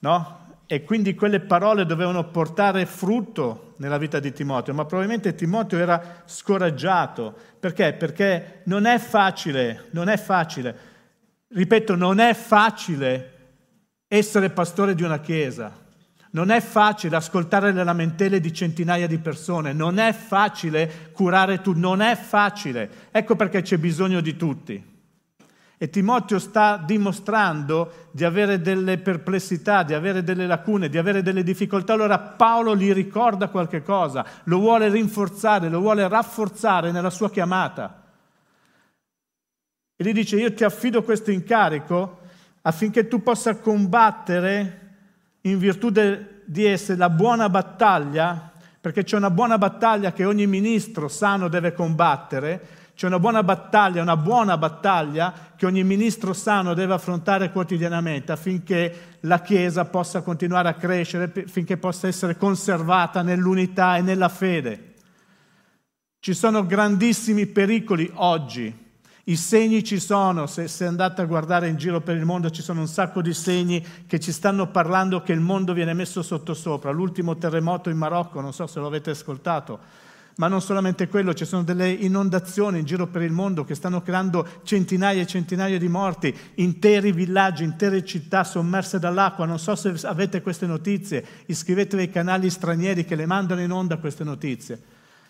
No? 0.00 0.44
E 0.66 0.82
quindi 0.82 1.14
quelle 1.14 1.40
parole 1.40 1.86
dovevano 1.86 2.28
portare 2.28 2.84
frutto 2.86 3.74
nella 3.76 3.98
vita 3.98 4.18
di 4.18 4.32
Timoteo, 4.32 4.74
ma 4.74 4.84
probabilmente 4.84 5.34
Timoteo 5.34 5.78
era 5.78 6.22
scoraggiato. 6.26 7.34
Perché? 7.58 7.92
Perché 7.92 8.60
non 8.64 8.84
è 8.84 8.98
facile, 8.98 9.86
non 9.92 10.08
è 10.08 10.16
facile, 10.18 10.94
ripeto, 11.56 11.96
non 11.96 12.18
è 12.18 12.34
facile 12.34 13.32
essere 14.08 14.50
pastore 14.50 14.94
di 14.94 15.02
una 15.02 15.20
chiesa. 15.20 15.84
Non 16.30 16.50
è 16.50 16.60
facile 16.60 17.16
ascoltare 17.16 17.72
le 17.72 17.82
lamentele 17.82 18.40
di 18.40 18.52
centinaia 18.52 19.06
di 19.06 19.16
persone, 19.16 19.72
non 19.72 19.98
è 19.98 20.12
facile 20.12 21.10
curare 21.12 21.62
tutti, 21.62 21.80
non 21.80 22.02
è 22.02 22.14
facile. 22.14 22.90
Ecco 23.10 23.36
perché 23.36 23.62
c'è 23.62 23.78
bisogno 23.78 24.20
di 24.20 24.36
tutti. 24.36 24.94
E 25.78 25.88
Timoteo 25.88 26.38
sta 26.38 26.76
dimostrando 26.76 28.08
di 28.10 28.24
avere 28.24 28.60
delle 28.60 28.98
perplessità, 28.98 29.82
di 29.82 29.94
avere 29.94 30.22
delle 30.22 30.46
lacune, 30.46 30.90
di 30.90 30.98
avere 30.98 31.22
delle 31.22 31.42
difficoltà. 31.42 31.94
Allora 31.94 32.18
Paolo 32.18 32.76
gli 32.76 32.92
ricorda 32.92 33.48
qualche 33.48 33.82
cosa, 33.82 34.26
lo 34.44 34.58
vuole 34.58 34.90
rinforzare, 34.90 35.70
lo 35.70 35.80
vuole 35.80 36.06
rafforzare 36.06 36.92
nella 36.92 37.10
sua 37.10 37.30
chiamata. 37.30 38.05
E 39.98 40.04
gli 40.04 40.12
dice, 40.12 40.36
io 40.36 40.52
ti 40.52 40.62
affido 40.62 41.02
questo 41.02 41.30
incarico 41.30 42.20
affinché 42.62 43.08
tu 43.08 43.22
possa 43.22 43.56
combattere 43.56 44.80
in 45.42 45.58
virtù 45.58 45.88
de, 45.88 46.42
di 46.44 46.66
essere 46.66 46.98
la 46.98 47.08
buona 47.08 47.48
battaglia, 47.48 48.52
perché 48.78 49.04
c'è 49.04 49.16
una 49.16 49.30
buona 49.30 49.56
battaglia 49.56 50.12
che 50.12 50.26
ogni 50.26 50.46
ministro 50.46 51.08
sano 51.08 51.48
deve 51.48 51.72
combattere, 51.72 52.60
c'è 52.94 53.06
una 53.06 53.18
buona 53.18 53.42
battaglia, 53.42 54.02
una 54.02 54.16
buona 54.16 54.58
battaglia 54.58 55.32
che 55.56 55.64
ogni 55.64 55.84
ministro 55.84 56.32
sano 56.32 56.74
deve 56.74 56.94
affrontare 56.94 57.50
quotidianamente 57.50 58.32
affinché 58.32 59.16
la 59.20 59.40
Chiesa 59.40 59.84
possa 59.86 60.20
continuare 60.22 60.68
a 60.68 60.74
crescere, 60.74 61.32
affinché 61.44 61.78
possa 61.78 62.06
essere 62.06 62.36
conservata 62.36 63.22
nell'unità 63.22 63.96
e 63.96 64.02
nella 64.02 64.28
fede. 64.28 64.94
Ci 66.20 66.34
sono 66.34 66.66
grandissimi 66.66 67.46
pericoli 67.46 68.10
oggi 68.14 68.84
i 69.28 69.36
segni 69.36 69.82
ci 69.82 69.98
sono, 69.98 70.46
se, 70.46 70.68
se, 70.68 70.84
andate 70.84 71.20
a 71.20 71.24
guardare 71.24 71.66
in 71.66 71.76
giro 71.76 72.00
per 72.00 72.16
il 72.16 72.24
mondo 72.24 72.48
ci 72.50 72.62
sono 72.62 72.80
un 72.80 72.86
sacco 72.86 73.20
di 73.22 73.34
segni 73.34 73.84
che 74.06 74.20
ci 74.20 74.30
stanno 74.30 74.68
parlando 74.70 75.20
che 75.22 75.32
il 75.32 75.40
mondo 75.40 75.72
viene 75.72 75.94
messo 75.94 76.22
sottosopra. 76.22 76.92
L'ultimo 76.92 77.36
terremoto 77.36 77.90
in 77.90 77.96
Marocco, 77.96 78.40
non 78.40 78.52
so 78.52 78.68
se 78.68 78.78
lo 78.78 78.86
avete 78.86 79.10
ascoltato, 79.10 79.80
ma 80.36 80.46
non 80.46 80.60
solamente 80.60 81.08
quello, 81.08 81.34
ci 81.34 81.44
sono 81.44 81.64
delle 81.64 81.90
inondazioni 81.90 82.78
in 82.78 82.84
giro 82.84 83.08
per 83.08 83.22
il 83.22 83.32
mondo 83.32 83.64
che 83.64 83.74
stanno 83.74 84.00
creando 84.00 84.46
centinaia 84.62 85.22
e 85.22 85.26
centinaia 85.26 85.76
di 85.76 85.88
morti, 85.88 86.32
interi 86.54 87.10
villaggi, 87.10 87.64
intere 87.64 88.04
città 88.04 88.44
sommerse 88.44 89.00
dall'acqua. 89.00 89.44
Non 89.44 89.58
so 89.58 89.74
se 89.74 89.92
avete 90.04 90.40
queste 90.40 90.66
notizie, 90.66 91.26
iscrivetevi 91.46 92.02
ai 92.02 92.10
canali 92.10 92.48
stranieri 92.48 93.04
che 93.04 93.16
le 93.16 93.26
mandano 93.26 93.60
in 93.60 93.72
onda 93.72 93.96
queste 93.96 94.22
notizie. 94.22 94.80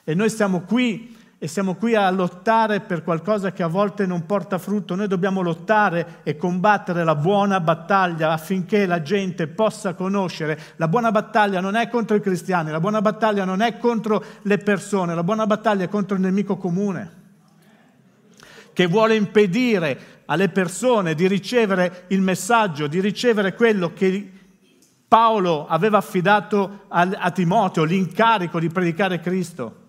E 0.05 0.13
noi 0.13 0.29
siamo 0.29 0.61
qui 0.61 1.16
e 1.39 1.49
siamo 1.49 1.75
qui 1.75 1.95
a 1.95 2.09
lottare 2.11 2.81
per 2.81 3.03
qualcosa 3.03 3.53
che 3.53 3.63
a 3.63 3.67
volte 3.67 4.07
non 4.07 4.25
porta 4.25 4.57
frutto. 4.57 4.95
Noi 4.95 5.07
dobbiamo 5.07 5.43
lottare 5.43 6.21
e 6.23 6.37
combattere 6.37 7.05
la 7.05 7.15
buona 7.15 7.61
battaglia 7.61 8.33
affinché 8.33 8.87
la 8.87 9.03
gente 9.03 9.47
possa 9.47 9.93
conoscere. 9.93 10.59
La 10.77 10.89
buona 10.89 11.11
battaglia 11.11 11.61
non 11.61 11.75
è 11.75 11.89
contro 11.89 12.17
i 12.17 12.21
cristiani, 12.21 12.71
la 12.71 12.81
buona 12.81 13.03
battaglia 13.03 13.45
non 13.45 13.61
è 13.61 13.77
contro 13.77 14.25
le 14.43 14.59
persone, 14.59 15.15
la 15.15 15.23
buona 15.23 15.47
battaglia 15.47 15.85
è 15.85 15.89
contro 15.89 16.17
il 16.17 16.23
nemico 16.23 16.57
comune 16.57 17.25
che 18.73 18.87
vuole 18.87 19.15
impedire 19.15 20.23
alle 20.27 20.51
persone 20.51 21.15
di 21.15 21.27
ricevere 21.27 22.05
il 22.09 22.21
messaggio, 22.21 22.87
di 22.87 23.01
ricevere 23.01 23.55
quello 23.55 23.95
che 23.95 24.33
Paolo 25.09 25.67
aveva 25.67 25.97
affidato 25.97 26.83
a, 26.89 27.31
Timoteo, 27.31 27.85
l'incarico 27.85 28.61
di 28.61 28.69
predicare 28.69 29.21
Cristo. 29.21 29.86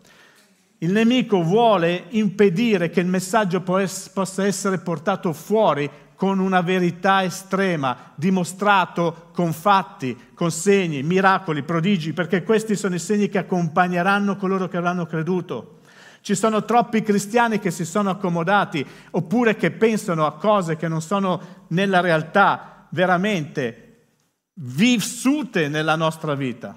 Il 0.80 0.92
nemico 0.92 1.42
vuole 1.42 2.06
impedire 2.10 2.92
che 2.92 3.00
il 3.00 3.08
messaggio 3.08 3.62
possa 3.62 4.46
essere 4.46 4.78
portato 4.78 5.34
fuori 5.34 5.90
con 6.14 6.38
una 6.38 6.62
verità 6.62 7.24
estrema, 7.24 8.12
dimostrato 8.16 9.30
con 9.34 9.54
fatti, 9.54 10.16
con 10.36 10.52
segni, 10.52 11.02
miracoli, 11.02 11.64
prodigi, 11.64 12.14
perché 12.14 12.44
questi 12.44 12.76
sono 12.76 12.96
i 12.96 13.00
segni 13.00 13.28
che 13.28 13.40
accompagneranno 13.40 14.36
coloro 14.36 14.68
che 14.68 14.78
avranno 14.78 15.08
creduto. 15.08 15.80
Ci 16.22 16.36
sono 16.36 16.64
troppi 16.64 17.02
cristiani 17.02 17.60
che 17.60 17.72
si 17.72 17.86
sono 17.86 18.10
accomodati 18.12 18.86
oppure 19.12 19.56
che 19.56 19.72
pensano 19.72 20.26
a 20.26 20.36
cose 20.36 20.76
che 20.76 20.88
non 20.88 21.02
sono 21.02 21.66
nella 21.70 22.02
realtà 22.02 22.88
veramente 22.90 24.10
vissute 24.56 25.70
nella 25.70 25.96
nostra 25.96 26.36
vita. 26.36 26.76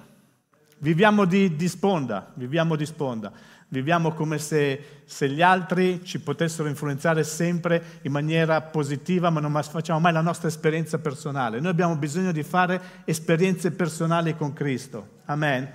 Viviamo 0.77 1.25
di, 1.25 1.55
di 1.55 1.67
sponda, 1.67 2.31
viviamo 2.35 2.75
di 2.75 2.85
sponda. 2.85 3.31
Viviamo 3.73 4.11
come 4.11 4.37
se, 4.37 5.01
se, 5.05 5.29
gli 5.29 5.41
altri 5.41 6.01
ci 6.03 6.19
potessero 6.19 6.67
influenzare 6.67 7.23
sempre 7.23 7.81
in 8.01 8.11
maniera 8.11 8.59
positiva, 8.59 9.29
ma 9.29 9.39
non 9.39 9.57
facciamo 9.63 10.01
mai 10.01 10.11
la 10.11 10.19
nostra 10.19 10.49
esperienza 10.49 10.99
personale. 10.99 11.61
Noi 11.61 11.71
abbiamo 11.71 11.95
bisogno 11.95 12.33
di 12.33 12.43
fare 12.43 12.81
esperienze 13.05 13.71
personali 13.71 14.35
con 14.35 14.51
Cristo. 14.51 15.19
Amen. 15.27 15.71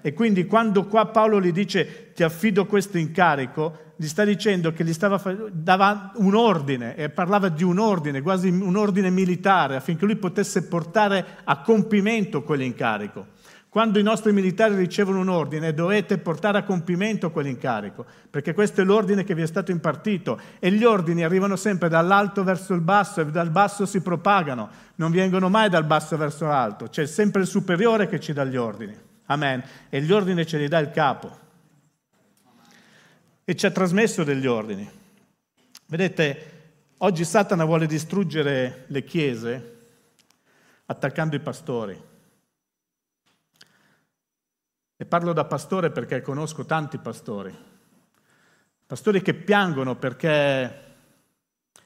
E 0.00 0.12
quindi 0.12 0.46
quando 0.46 0.86
qua 0.86 1.06
Paolo 1.06 1.40
gli 1.40 1.50
dice 1.50 2.12
ti 2.14 2.22
affido 2.22 2.66
questo 2.66 2.98
incarico, 2.98 3.94
gli 3.96 4.06
sta 4.06 4.24
dicendo 4.24 4.72
che 4.72 4.84
gli 4.84 4.92
stava, 4.92 5.20
dava 5.50 6.12
un 6.18 6.36
ordine, 6.36 6.94
e 6.94 7.08
parlava 7.08 7.48
di 7.48 7.64
un 7.64 7.80
ordine, 7.80 8.22
quasi 8.22 8.48
un 8.48 8.76
ordine 8.76 9.10
militare, 9.10 9.74
affinché 9.74 10.04
lui 10.04 10.14
potesse 10.14 10.68
portare 10.68 11.38
a 11.42 11.62
compimento 11.62 12.44
quell'incarico. 12.44 13.38
Quando 13.70 14.00
i 14.00 14.02
nostri 14.02 14.32
militari 14.32 14.74
ricevono 14.74 15.20
un 15.20 15.28
ordine, 15.28 15.72
dovete 15.72 16.18
portare 16.18 16.58
a 16.58 16.64
compimento 16.64 17.30
quell'incarico, 17.30 18.04
perché 18.28 18.52
questo 18.52 18.80
è 18.80 18.84
l'ordine 18.84 19.22
che 19.22 19.32
vi 19.36 19.42
è 19.42 19.46
stato 19.46 19.70
impartito 19.70 20.40
e 20.58 20.72
gli 20.72 20.82
ordini 20.82 21.22
arrivano 21.22 21.54
sempre 21.54 21.88
dall'alto 21.88 22.42
verso 22.42 22.74
il 22.74 22.80
basso 22.80 23.20
e 23.20 23.26
dal 23.26 23.50
basso 23.50 23.86
si 23.86 24.00
propagano, 24.00 24.68
non 24.96 25.12
vengono 25.12 25.48
mai 25.48 25.68
dal 25.68 25.84
basso 25.84 26.16
verso 26.16 26.46
l'alto, 26.46 26.88
c'è 26.88 27.06
sempre 27.06 27.42
il 27.42 27.46
superiore 27.46 28.08
che 28.08 28.18
ci 28.18 28.32
dà 28.32 28.44
gli 28.44 28.56
ordini. 28.56 29.08
Amen. 29.26 29.62
E 29.88 30.02
gli 30.02 30.10
ordini 30.10 30.44
ce 30.44 30.58
li 30.58 30.66
dà 30.66 30.80
il 30.80 30.90
capo. 30.90 31.38
E 33.44 33.54
ci 33.54 33.66
ha 33.66 33.70
trasmesso 33.70 34.24
degli 34.24 34.46
ordini. 34.48 34.90
Vedete, 35.86 36.52
oggi 36.98 37.24
Satana 37.24 37.64
vuole 37.64 37.86
distruggere 37.86 38.86
le 38.88 39.04
chiese 39.04 39.76
attaccando 40.86 41.36
i 41.36 41.40
pastori. 41.40 42.08
E 45.00 45.06
parlo 45.06 45.32
da 45.32 45.46
pastore 45.46 45.90
perché 45.90 46.20
conosco 46.20 46.66
tanti 46.66 46.98
pastori. 46.98 47.56
Pastori 48.84 49.22
che 49.22 49.32
piangono 49.32 49.96
perché, 49.96 50.70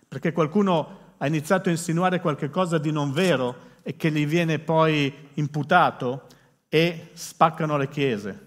perché 0.09 0.33
qualcuno 0.33 1.12
ha 1.18 1.26
iniziato 1.28 1.68
a 1.68 1.73
insinuare 1.73 2.18
qualcosa 2.18 2.76
di 2.76 2.90
non 2.90 3.12
vero 3.12 3.78
e 3.83 3.94
che 3.94 4.11
gli 4.11 4.26
viene 4.26 4.59
poi 4.59 5.28
imputato 5.35 6.26
e 6.68 7.11
spaccano 7.12 7.76
le 7.76 7.88
chiese. 7.88 8.47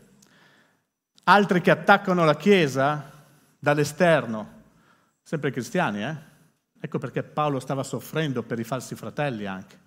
Altri 1.24 1.62
che 1.62 1.72
attaccano 1.72 2.26
la 2.26 2.36
chiesa 2.36 3.10
dall'esterno, 3.58 4.64
sempre 5.24 5.52
cristiani, 5.52 6.04
eh? 6.04 6.16
Ecco 6.78 7.00
perché 7.00 7.24
Paolo 7.24 7.62
stava 7.62 7.84
soffrendo 7.84 8.44
per 8.44 8.60
i 8.60 8.66
falsi 8.66 8.96
fratelli 8.96 9.46
anche 9.46 9.86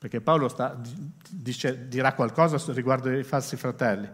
perché 0.00 0.22
Paolo 0.22 0.48
sta, 0.48 0.80
dice, 1.28 1.86
dirà 1.86 2.14
qualcosa 2.14 2.56
riguardo 2.72 3.10
ai 3.10 3.22
falsi 3.22 3.56
fratelli. 3.56 4.08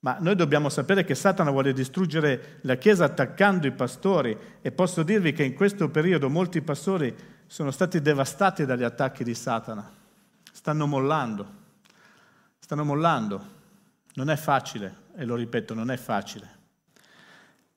Ma 0.00 0.16
noi 0.18 0.34
dobbiamo 0.34 0.68
sapere 0.68 1.04
che 1.04 1.14
Satana 1.14 1.52
vuole 1.52 1.72
distruggere 1.72 2.58
la 2.62 2.74
Chiesa 2.74 3.04
attaccando 3.04 3.68
i 3.68 3.70
pastori 3.70 4.36
e 4.60 4.72
posso 4.72 5.04
dirvi 5.04 5.32
che 5.32 5.44
in 5.44 5.54
questo 5.54 5.90
periodo 5.90 6.28
molti 6.28 6.60
pastori 6.60 7.14
sono 7.46 7.70
stati 7.70 8.02
devastati 8.02 8.64
dagli 8.64 8.82
attacchi 8.82 9.22
di 9.22 9.32
Satana. 9.32 9.88
Stanno 10.50 10.88
mollando, 10.88 11.54
stanno 12.58 12.84
mollando. 12.84 13.58
Non 14.14 14.28
è 14.28 14.34
facile, 14.34 14.92
e 15.14 15.24
lo 15.24 15.36
ripeto, 15.36 15.72
non 15.72 15.92
è 15.92 15.96
facile, 15.96 16.50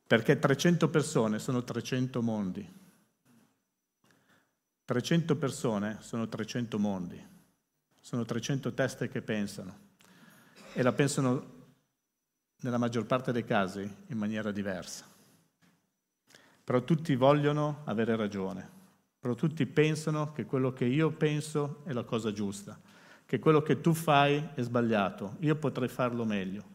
perché 0.07 0.39
300 0.39 0.89
persone 0.89 1.37
sono 1.37 1.63
300 1.63 2.23
mondi. 2.23 2.81
300 4.85 5.35
persone 5.37 5.97
sono 6.01 6.27
300 6.27 6.77
mondi, 6.77 7.21
sono 7.99 8.25
300 8.25 8.73
teste 8.73 9.07
che 9.07 9.21
pensano 9.21 9.91
e 10.73 10.81
la 10.81 10.91
pensano 10.91 11.51
nella 12.61 12.77
maggior 12.77 13.05
parte 13.05 13.31
dei 13.31 13.45
casi 13.45 13.81
in 14.07 14.17
maniera 14.17 14.51
diversa. 14.51 15.05
Però 16.63 16.83
tutti 16.83 17.15
vogliono 17.15 17.81
avere 17.85 18.15
ragione, 18.15 18.69
però 19.19 19.35
tutti 19.35 19.65
pensano 19.65 20.31
che 20.31 20.45
quello 20.45 20.73
che 20.73 20.85
io 20.85 21.11
penso 21.11 21.81
è 21.85 21.93
la 21.93 22.03
cosa 22.03 22.31
giusta, 22.31 22.79
che 23.25 23.39
quello 23.39 23.61
che 23.61 23.81
tu 23.81 23.93
fai 23.93 24.49
è 24.53 24.61
sbagliato, 24.61 25.35
io 25.39 25.55
potrei 25.55 25.87
farlo 25.87 26.25
meglio. 26.25 26.71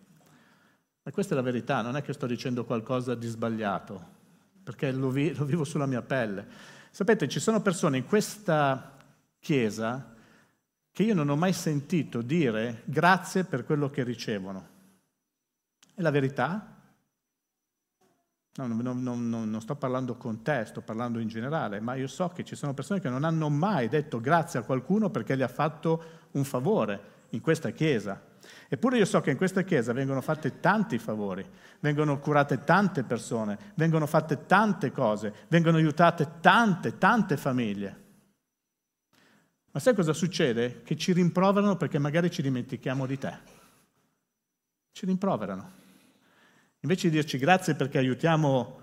E 1.02 1.10
questa 1.10 1.32
è 1.32 1.36
la 1.36 1.42
verità, 1.42 1.80
non 1.80 1.96
è 1.96 2.02
che 2.02 2.12
sto 2.12 2.26
dicendo 2.26 2.64
qualcosa 2.64 3.14
di 3.14 3.26
sbagliato, 3.26 4.16
perché 4.62 4.92
lo, 4.92 5.10
vi- 5.10 5.34
lo 5.34 5.44
vivo 5.44 5.64
sulla 5.64 5.86
mia 5.86 6.02
pelle. 6.02 6.76
Sapete, 6.98 7.28
ci 7.28 7.38
sono 7.38 7.62
persone 7.62 7.98
in 7.98 8.06
questa 8.06 8.98
chiesa 9.38 10.16
che 10.90 11.04
io 11.04 11.14
non 11.14 11.28
ho 11.28 11.36
mai 11.36 11.52
sentito 11.52 12.22
dire 12.22 12.82
grazie 12.86 13.44
per 13.44 13.64
quello 13.64 13.88
che 13.88 14.02
ricevono. 14.02 14.68
È 15.94 16.02
la 16.02 16.10
verità? 16.10 16.74
No, 18.54 18.66
non, 18.66 19.00
non, 19.00 19.28
non, 19.28 19.60
sto 19.60 19.76
parlando 19.76 20.16
con 20.16 20.42
te, 20.42 20.64
sto 20.64 20.80
parlando 20.80 21.20
in 21.20 21.28
generale, 21.28 21.78
ma 21.78 21.94
io 21.94 22.08
so 22.08 22.30
che 22.30 22.42
ci 22.42 22.56
sono 22.56 22.74
persone 22.74 22.98
che 22.98 23.08
non 23.08 23.22
hanno 23.22 23.48
mai 23.48 23.86
detto 23.86 24.20
grazie 24.20 24.58
a 24.58 24.64
qualcuno 24.64 25.08
perché 25.08 25.36
gli 25.36 25.42
ha 25.42 25.46
fatto 25.46 26.02
un 26.32 26.42
favore 26.42 27.26
in 27.28 27.40
questa 27.40 27.70
chiesa. 27.70 28.20
Eppure 28.68 28.98
io 28.98 29.04
so 29.04 29.20
che 29.20 29.30
in 29.30 29.36
questa 29.36 29.62
chiesa 29.62 29.92
vengono 29.92 30.20
fatti 30.20 30.60
tanti 30.60 30.98
favori, 30.98 31.44
vengono 31.80 32.18
curate 32.18 32.64
tante 32.64 33.02
persone, 33.02 33.58
vengono 33.74 34.06
fatte 34.06 34.46
tante 34.46 34.92
cose, 34.92 35.32
vengono 35.48 35.76
aiutate 35.76 36.40
tante, 36.40 36.98
tante 36.98 37.36
famiglie. 37.36 38.06
Ma 39.70 39.80
sai 39.80 39.94
cosa 39.94 40.12
succede? 40.12 40.82
Che 40.82 40.96
ci 40.96 41.12
rimproverano 41.12 41.76
perché 41.76 41.98
magari 41.98 42.30
ci 42.30 42.42
dimentichiamo 42.42 43.06
di 43.06 43.18
te. 43.18 43.38
Ci 44.92 45.06
rimproverano. 45.06 45.72
Invece 46.80 47.08
di 47.08 47.14
dirci 47.14 47.38
grazie 47.38 47.74
perché 47.74 47.98
aiutiamo 47.98 48.80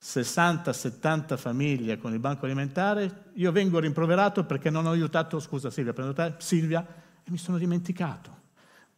60-70 0.00 1.36
famiglie 1.36 1.98
con 1.98 2.12
il 2.12 2.20
banco 2.20 2.44
alimentare, 2.44 3.30
io 3.34 3.50
vengo 3.50 3.80
rimproverato 3.80 4.44
perché 4.44 4.70
non 4.70 4.86
ho 4.86 4.90
aiutato, 4.90 5.40
scusa 5.40 5.70
Silvia, 5.70 5.92
prendo 5.92 6.12
te, 6.12 6.34
Silvia, 6.38 6.86
e 7.24 7.30
mi 7.30 7.38
sono 7.38 7.58
dimenticato. 7.58 8.37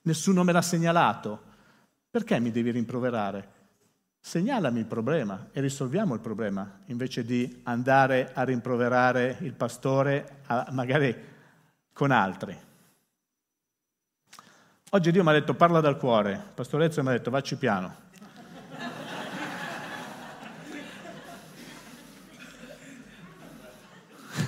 Nessuno 0.02 0.44
me 0.44 0.52
l'ha 0.52 0.62
segnalato. 0.62 1.48
Perché 2.10 2.40
mi 2.40 2.50
devi 2.50 2.70
rimproverare? 2.70 3.58
Segnalami 4.18 4.80
il 4.80 4.86
problema 4.86 5.48
e 5.52 5.60
risolviamo 5.60 6.12
il 6.14 6.20
problema, 6.20 6.80
invece 6.86 7.24
di 7.24 7.60
andare 7.64 8.32
a 8.34 8.42
rimproverare 8.42 9.38
il 9.40 9.54
pastore 9.54 10.40
a, 10.46 10.68
magari 10.72 11.16
con 11.92 12.10
altri. 12.10 12.58
Oggi 14.90 15.12
Dio 15.12 15.22
mi 15.22 15.30
ha 15.30 15.32
detto 15.32 15.54
parla 15.54 15.80
dal 15.80 15.96
cuore, 15.96 16.32
il 16.32 16.52
pastorezzo 16.54 17.02
mi 17.02 17.08
ha 17.08 17.12
detto 17.12 17.30
vacci 17.30 17.56
piano. 17.56 18.08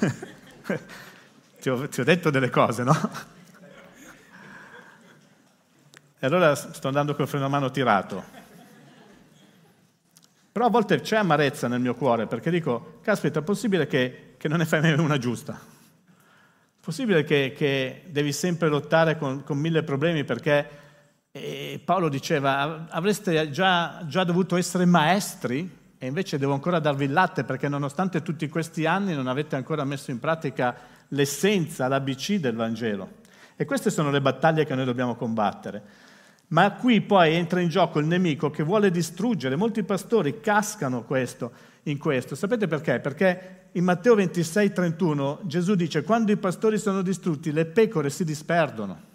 ti, 1.61 1.71
ho, 1.71 1.89
ti 1.89 2.01
ho 2.01 2.05
detto 2.05 2.31
delle 2.31 2.51
cose, 2.51 2.83
no? 2.83 2.93
E 6.23 6.27
allora 6.27 6.55
sto 6.55 6.87
andando 6.87 7.17
col 7.17 7.27
freno 7.27 7.47
a 7.47 7.49
mano 7.49 7.73
tirato. 7.73 8.23
Però 10.53 10.67
a 10.67 10.71
volte 10.71 11.01
c'è 11.01 11.17
amarezza 11.17 11.67
nel 11.67 11.81
mio 11.81 11.97
cuore 11.97 12.29
perché 12.29 12.49
dico, 12.49 13.01
caspita, 13.03 13.41
è 13.41 13.43
possibile 13.43 13.89
che, 13.89 14.35
che 14.37 14.47
non 14.47 14.59
ne 14.59 14.65
fai 14.65 14.81
mai 14.81 14.93
una 14.93 15.19
giusta? 15.19 15.55
È 15.55 16.81
possibile 16.81 17.25
che, 17.25 17.53
che 17.57 18.05
devi 18.07 18.33
sempre 18.33 18.69
lottare 18.69 19.19
con, 19.19 19.43
con 19.43 19.59
mille 19.59 19.83
problemi 19.83 20.23
perché 20.23 20.69
eh, 21.33 21.83
Paolo 21.85 22.09
diceva, 22.09 22.87
avreste 22.89 23.51
già, 23.51 24.05
già 24.07 24.23
dovuto 24.23 24.57
essere 24.57 24.85
maestri 24.85 25.79
e 25.99 26.07
invece 26.07 26.39
devo 26.39 26.53
ancora 26.53 26.79
darvi 26.79 27.07
il 27.07 27.13
latte 27.13 27.43
perché 27.43 27.69
nonostante 27.69 28.23
tutti 28.23 28.49
questi 28.49 28.87
anni 28.87 29.13
non 29.13 29.27
avete 29.27 29.57
ancora 29.57 29.83
messo 29.83 30.13
in 30.13 30.21
pratica 30.21 30.77
l'essenza, 31.09 31.89
l'ABC 31.89 32.35
del 32.35 32.55
Vangelo. 32.55 33.21
E 33.57 33.65
queste 33.65 33.91
sono 33.91 34.13
le 34.13 34.21
battaglie 34.21 34.65
che 34.65 34.77
noi 34.77 34.85
dobbiamo 34.85 35.17
combattere. 35.17 36.11
Ma 36.53 36.73
qui 36.73 37.01
poi 37.01 37.35
entra 37.35 37.61
in 37.61 37.69
gioco 37.69 37.99
il 37.99 38.07
nemico 38.07 38.51
che 38.51 38.63
vuole 38.63 38.91
distruggere. 38.91 39.57
Molti 39.57 39.83
pastori 39.85 40.41
cascano 40.41 41.03
questo, 41.05 41.51
in 41.85 41.99
questo. 41.99 42.35
Sapete 42.35 42.67
perché? 42.67 43.01
Perché 43.01 43.69
in 43.73 43.85
Matteo 43.85 44.15
26, 44.15 44.73
31 44.73 45.41
Gesù 45.45 45.75
dice 45.75 46.03
quando 46.03 46.31
i 46.31 46.37
pastori 46.37 46.79
sono 46.79 47.01
distrutti 47.01 47.53
le 47.53 47.65
pecore 47.65 48.11
si 48.11 48.25
disperdono. 48.25 49.11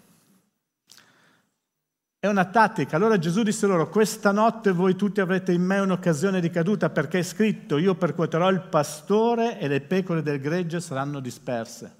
È 2.18 2.26
una 2.26 2.46
tattica. 2.46 2.96
Allora 2.96 3.16
Gesù 3.18 3.44
disse 3.44 3.68
loro, 3.68 3.88
questa 3.88 4.32
notte 4.32 4.72
voi 4.72 4.96
tutti 4.96 5.20
avrete 5.20 5.52
in 5.52 5.62
me 5.62 5.78
un'occasione 5.78 6.40
di 6.40 6.50
caduta 6.50 6.90
perché 6.90 7.20
è 7.20 7.22
scritto, 7.22 7.78
io 7.78 7.94
percuoterò 7.94 8.50
il 8.50 8.62
pastore 8.62 9.60
e 9.60 9.68
le 9.68 9.80
pecore 9.80 10.22
del 10.22 10.40
gregge 10.40 10.80
saranno 10.80 11.20
disperse. 11.20 11.97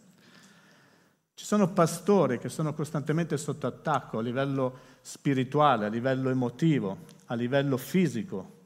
Ci 1.38 1.44
sono 1.44 1.68
pastori 1.68 2.40
che 2.40 2.48
sono 2.48 2.74
costantemente 2.74 3.37
sotto 3.37 3.68
attacco 3.68 4.18
a 4.18 4.22
livello 4.22 4.77
spirituale, 5.03 5.87
a 5.87 5.88
livello 5.88 6.31
emotivo, 6.31 7.05
a 7.27 7.35
livello 7.37 7.77
fisico. 7.77 8.57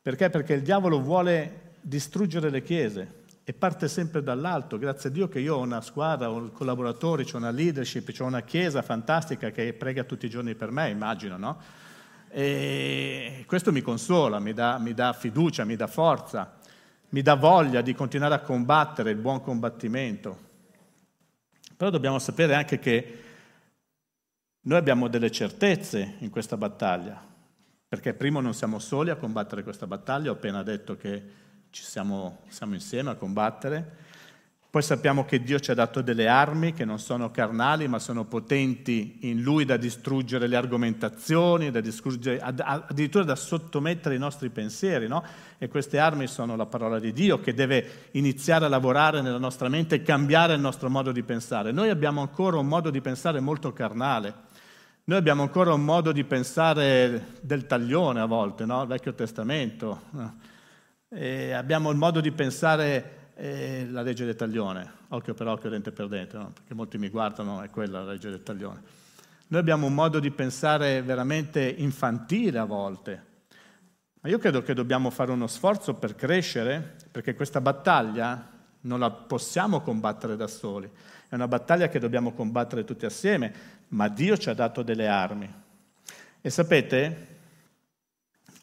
Perché? 0.00 0.30
Perché 0.30 0.52
il 0.52 0.62
diavolo 0.62 1.00
vuole 1.00 1.72
distruggere 1.80 2.50
le 2.50 2.62
chiese 2.62 3.24
e 3.42 3.52
parte 3.52 3.88
sempre 3.88 4.22
dall'alto. 4.22 4.78
Grazie 4.78 5.08
a 5.08 5.12
Dio 5.12 5.26
che 5.26 5.40
io 5.40 5.56
ho 5.56 5.60
una 5.60 5.80
squadra, 5.80 6.30
ho 6.30 6.50
collaboratori, 6.52 7.28
ho 7.32 7.36
una 7.36 7.50
leadership, 7.50 8.14
ho 8.16 8.24
una 8.26 8.42
chiesa 8.42 8.80
fantastica 8.80 9.50
che 9.50 9.72
prega 9.72 10.04
tutti 10.04 10.26
i 10.26 10.30
giorni 10.30 10.54
per 10.54 10.70
me, 10.70 10.90
immagino, 10.90 11.36
no? 11.36 11.60
E 12.28 13.42
questo 13.44 13.72
mi 13.72 13.82
consola, 13.82 14.38
mi 14.38 14.52
dà, 14.52 14.78
mi 14.78 14.94
dà 14.94 15.12
fiducia, 15.12 15.64
mi 15.64 15.74
dà 15.74 15.88
forza, 15.88 16.58
mi 17.08 17.22
dà 17.22 17.34
voglia 17.34 17.80
di 17.80 17.92
continuare 17.92 18.34
a 18.34 18.40
combattere 18.40 19.10
il 19.10 19.16
buon 19.16 19.40
combattimento. 19.40 20.46
Però 21.78 21.90
dobbiamo 21.90 22.18
sapere 22.18 22.56
anche 22.56 22.80
che 22.80 23.22
noi 24.62 24.78
abbiamo 24.78 25.06
delle 25.06 25.30
certezze 25.30 26.16
in 26.18 26.28
questa 26.28 26.56
battaglia, 26.56 27.24
perché 27.86 28.14
primo 28.14 28.40
non 28.40 28.52
siamo 28.52 28.80
soli 28.80 29.10
a 29.10 29.16
combattere 29.16 29.62
questa 29.62 29.86
battaglia, 29.86 30.30
ho 30.30 30.34
appena 30.34 30.64
detto 30.64 30.96
che 30.96 31.22
siamo, 31.70 32.40
siamo 32.48 32.74
insieme 32.74 33.10
a 33.10 33.14
combattere, 33.14 34.07
poi 34.70 34.82
sappiamo 34.82 35.24
che 35.24 35.42
Dio 35.42 35.58
ci 35.58 35.70
ha 35.70 35.74
dato 35.74 36.02
delle 36.02 36.28
armi 36.28 36.74
che 36.74 36.84
non 36.84 36.98
sono 36.98 37.30
carnali, 37.30 37.88
ma 37.88 37.98
sono 37.98 38.24
potenti 38.24 39.20
in 39.20 39.40
Lui 39.40 39.64
da 39.64 39.78
distruggere 39.78 40.46
le 40.46 40.56
argomentazioni, 40.56 41.70
da 41.70 41.80
distruggere, 41.80 42.38
addirittura 42.38 43.24
da 43.24 43.34
sottomettere 43.34 44.14
i 44.14 44.18
nostri 44.18 44.50
pensieri. 44.50 45.08
No? 45.08 45.24
E 45.56 45.68
queste 45.68 45.98
armi 45.98 46.26
sono 46.26 46.54
la 46.54 46.66
parola 46.66 46.98
di 46.98 47.14
Dio 47.14 47.40
che 47.40 47.54
deve 47.54 48.08
iniziare 48.10 48.66
a 48.66 48.68
lavorare 48.68 49.22
nella 49.22 49.38
nostra 49.38 49.70
mente 49.70 49.94
e 49.94 50.02
cambiare 50.02 50.52
il 50.52 50.60
nostro 50.60 50.90
modo 50.90 51.12
di 51.12 51.22
pensare. 51.22 51.72
Noi 51.72 51.88
abbiamo 51.88 52.20
ancora 52.20 52.58
un 52.58 52.66
modo 52.66 52.90
di 52.90 53.00
pensare 53.00 53.40
molto 53.40 53.72
carnale. 53.72 54.34
Noi 55.04 55.16
abbiamo 55.16 55.40
ancora 55.40 55.72
un 55.72 55.82
modo 55.82 56.12
di 56.12 56.24
pensare 56.24 57.36
del 57.40 57.66
taglione 57.66 58.20
a 58.20 58.26
volte, 58.26 58.66
no? 58.66 58.82
il 58.82 58.88
Vecchio 58.88 59.14
Testamento. 59.14 60.02
E 61.08 61.52
abbiamo 61.52 61.90
il 61.90 61.96
modo 61.96 62.20
di 62.20 62.30
pensare 62.32 63.17
eh, 63.40 63.86
la 63.88 64.02
legge 64.02 64.24
del 64.24 64.34
taglione, 64.34 64.90
occhio 65.08 65.32
per 65.32 65.46
occhio, 65.46 65.70
dente 65.70 65.92
per 65.92 66.08
dente, 66.08 66.36
no? 66.36 66.50
perché 66.52 66.74
molti 66.74 66.98
mi 66.98 67.08
guardano, 67.08 67.62
è 67.62 67.70
quella 67.70 68.02
la 68.02 68.12
legge 68.12 68.30
del 68.30 68.42
taglione. 68.42 68.82
Noi 69.46 69.60
abbiamo 69.60 69.86
un 69.86 69.94
modo 69.94 70.18
di 70.18 70.30
pensare 70.32 71.02
veramente 71.02 71.62
infantile 71.62 72.58
a 72.58 72.64
volte, 72.64 73.26
ma 74.20 74.28
io 74.28 74.38
credo 74.38 74.62
che 74.62 74.74
dobbiamo 74.74 75.10
fare 75.10 75.30
uno 75.30 75.46
sforzo 75.46 75.94
per 75.94 76.16
crescere, 76.16 76.96
perché 77.12 77.34
questa 77.34 77.60
battaglia 77.60 78.56
non 78.80 78.98
la 78.98 79.10
possiamo 79.10 79.82
combattere 79.82 80.36
da 80.36 80.48
soli, 80.48 80.90
è 81.28 81.34
una 81.34 81.48
battaglia 81.48 81.88
che 81.88 82.00
dobbiamo 82.00 82.32
combattere 82.32 82.84
tutti 82.84 83.06
assieme, 83.06 83.52
ma 83.88 84.08
Dio 84.08 84.36
ci 84.36 84.50
ha 84.50 84.54
dato 84.54 84.82
delle 84.82 85.06
armi. 85.06 85.50
E 86.40 86.50
sapete, 86.50 87.26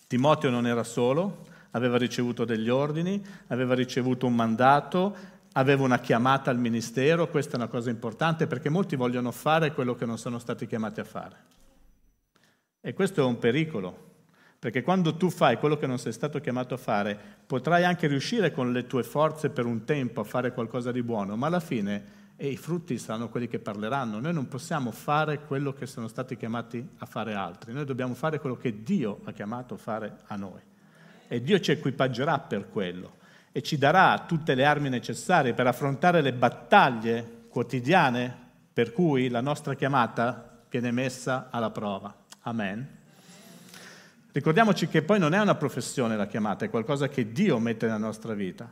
Timoteo 0.07 0.49
non 0.49 0.67
era 0.67 0.83
solo, 0.83 1.53
aveva 1.75 1.97
ricevuto 1.97 2.45
degli 2.45 2.69
ordini, 2.69 3.21
aveva 3.47 3.75
ricevuto 3.75 4.25
un 4.25 4.33
mandato, 4.33 5.15
aveva 5.53 5.83
una 5.83 5.99
chiamata 5.99 6.49
al 6.49 6.57
ministero, 6.57 7.29
questa 7.29 7.53
è 7.53 7.55
una 7.57 7.67
cosa 7.67 7.89
importante 7.89 8.47
perché 8.47 8.69
molti 8.69 8.95
vogliono 8.95 9.31
fare 9.31 9.73
quello 9.73 9.93
che 9.93 10.05
non 10.05 10.17
sono 10.17 10.39
stati 10.39 10.67
chiamati 10.67 11.01
a 11.01 11.03
fare. 11.03 11.53
E 12.79 12.93
questo 12.93 13.21
è 13.21 13.25
un 13.25 13.37
pericolo, 13.39 14.13
perché 14.57 14.83
quando 14.83 15.15
tu 15.15 15.29
fai 15.29 15.57
quello 15.57 15.77
che 15.77 15.87
non 15.87 15.99
sei 15.99 16.13
stato 16.13 16.39
chiamato 16.39 16.73
a 16.73 16.77
fare, 16.77 17.17
potrai 17.45 17.83
anche 17.83 18.07
riuscire 18.07 18.51
con 18.51 18.71
le 18.71 18.85
tue 18.85 19.03
forze 19.03 19.49
per 19.49 19.65
un 19.65 19.83
tempo 19.83 20.21
a 20.21 20.25
fare 20.25 20.53
qualcosa 20.53 20.91
di 20.91 21.03
buono, 21.03 21.35
ma 21.35 21.47
alla 21.47 21.59
fine 21.59 22.23
e 22.37 22.47
i 22.47 22.57
frutti 22.57 22.97
saranno 22.97 23.29
quelli 23.29 23.47
che 23.47 23.59
parleranno. 23.59 24.19
Noi 24.19 24.33
non 24.33 24.47
possiamo 24.47 24.91
fare 24.91 25.41
quello 25.45 25.73
che 25.73 25.87
sono 25.87 26.07
stati 26.07 26.37
chiamati 26.37 26.85
a 26.99 27.05
fare 27.05 27.33
altri, 27.33 27.73
noi 27.73 27.85
dobbiamo 27.85 28.13
fare 28.13 28.39
quello 28.39 28.55
che 28.55 28.81
Dio 28.81 29.19
ha 29.25 29.31
chiamato 29.33 29.73
a 29.73 29.77
fare 29.77 30.17
a 30.27 30.35
noi. 30.35 30.73
E 31.27 31.41
Dio 31.41 31.59
ci 31.59 31.71
equipaggerà 31.71 32.39
per 32.39 32.69
quello 32.69 33.13
e 33.51 33.61
ci 33.61 33.77
darà 33.77 34.25
tutte 34.27 34.53
le 34.53 34.65
armi 34.65 34.89
necessarie 34.89 35.53
per 35.53 35.65
affrontare 35.67 36.21
le 36.21 36.33
battaglie 36.33 37.45
quotidiane 37.49 38.43
per 38.73 38.91
cui 38.91 39.29
la 39.29 39.39
nostra 39.39 39.75
chiamata 39.75 40.63
viene 40.69 40.91
messa 40.91 41.47
alla 41.49 41.69
prova. 41.69 42.13
Amen. 42.41 42.85
Ricordiamoci 44.33 44.89
che 44.89 45.01
poi 45.01 45.17
non 45.17 45.33
è 45.33 45.39
una 45.39 45.55
professione 45.55 46.17
la 46.17 46.27
chiamata, 46.27 46.65
è 46.65 46.69
qualcosa 46.69 47.07
che 47.07 47.31
Dio 47.31 47.57
mette 47.57 47.85
nella 47.85 47.97
nostra 47.97 48.33
vita. 48.33 48.69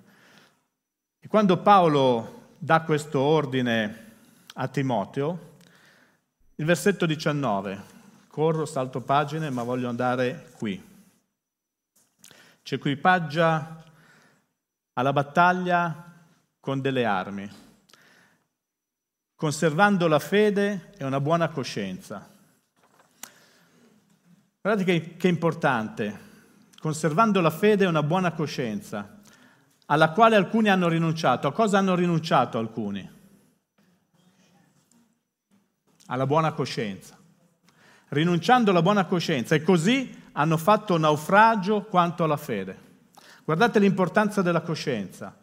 E 1.17 1.27
quando 1.29 1.59
Paolo 1.59 2.49
dà 2.57 2.81
questo 2.81 3.21
ordine 3.21 4.11
a 4.55 4.67
Timoteo, 4.67 5.51
il 6.55 6.65
versetto 6.65 7.05
19, 7.05 7.81
corro, 8.27 8.65
salto 8.65 8.99
pagine, 8.99 9.49
ma 9.49 9.63
voglio 9.63 9.87
andare 9.87 10.49
qui. 10.57 10.91
Ci 12.65 12.75
equipaggia 12.75 13.83
alla 14.93 15.11
battaglia 15.11 16.13
con 16.61 16.79
delle 16.79 17.03
armi, 17.03 17.49
conservando 19.35 20.07
la 20.07 20.19
fede 20.19 20.93
e 20.97 21.03
una 21.03 21.19
buona 21.19 21.49
coscienza. 21.49 22.25
Guardate 24.61 24.85
che, 24.85 25.17
che 25.17 25.27
importante, 25.27 26.19
conservando 26.79 27.41
la 27.41 27.49
fede 27.49 27.83
e 27.83 27.87
una 27.87 28.01
buona 28.01 28.31
coscienza 28.31 29.19
alla 29.87 30.11
quale 30.11 30.37
alcuni 30.37 30.69
hanno 30.69 30.87
rinunciato. 30.87 31.49
A 31.49 31.51
cosa 31.51 31.79
hanno 31.79 31.95
rinunciato 31.95 32.59
alcuni? 32.59 33.11
Alla 36.05 36.25
buona 36.25 36.53
coscienza. 36.53 37.17
Rinunciando 38.07 38.71
alla 38.71 38.81
buona 38.81 39.03
coscienza 39.03 39.53
e 39.53 39.63
così 39.63 40.21
hanno 40.33 40.57
fatto 40.57 40.97
naufragio 40.97 41.83
quanto 41.83 42.23
alla 42.23 42.37
fede. 42.37 42.77
Guardate 43.43 43.79
l'importanza 43.79 44.41
della 44.41 44.61
coscienza. 44.61 45.37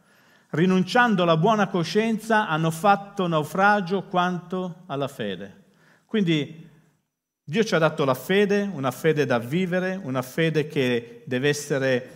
Rinunciando 0.50 1.22
alla 1.22 1.36
buona 1.36 1.68
coscienza 1.68 2.48
hanno 2.48 2.70
fatto 2.70 3.26
naufragio 3.26 4.04
quanto 4.04 4.82
alla 4.86 5.08
fede. 5.08 5.58
Quindi 6.06 6.68
Dio 7.44 7.64
ci 7.64 7.74
ha 7.74 7.78
dato 7.78 8.04
la 8.04 8.14
fede, 8.14 8.68
una 8.72 8.90
fede 8.90 9.26
da 9.26 9.38
vivere, 9.38 10.00
una 10.02 10.22
fede 10.22 10.66
che 10.66 11.22
deve 11.26 11.48
essere 11.48 12.10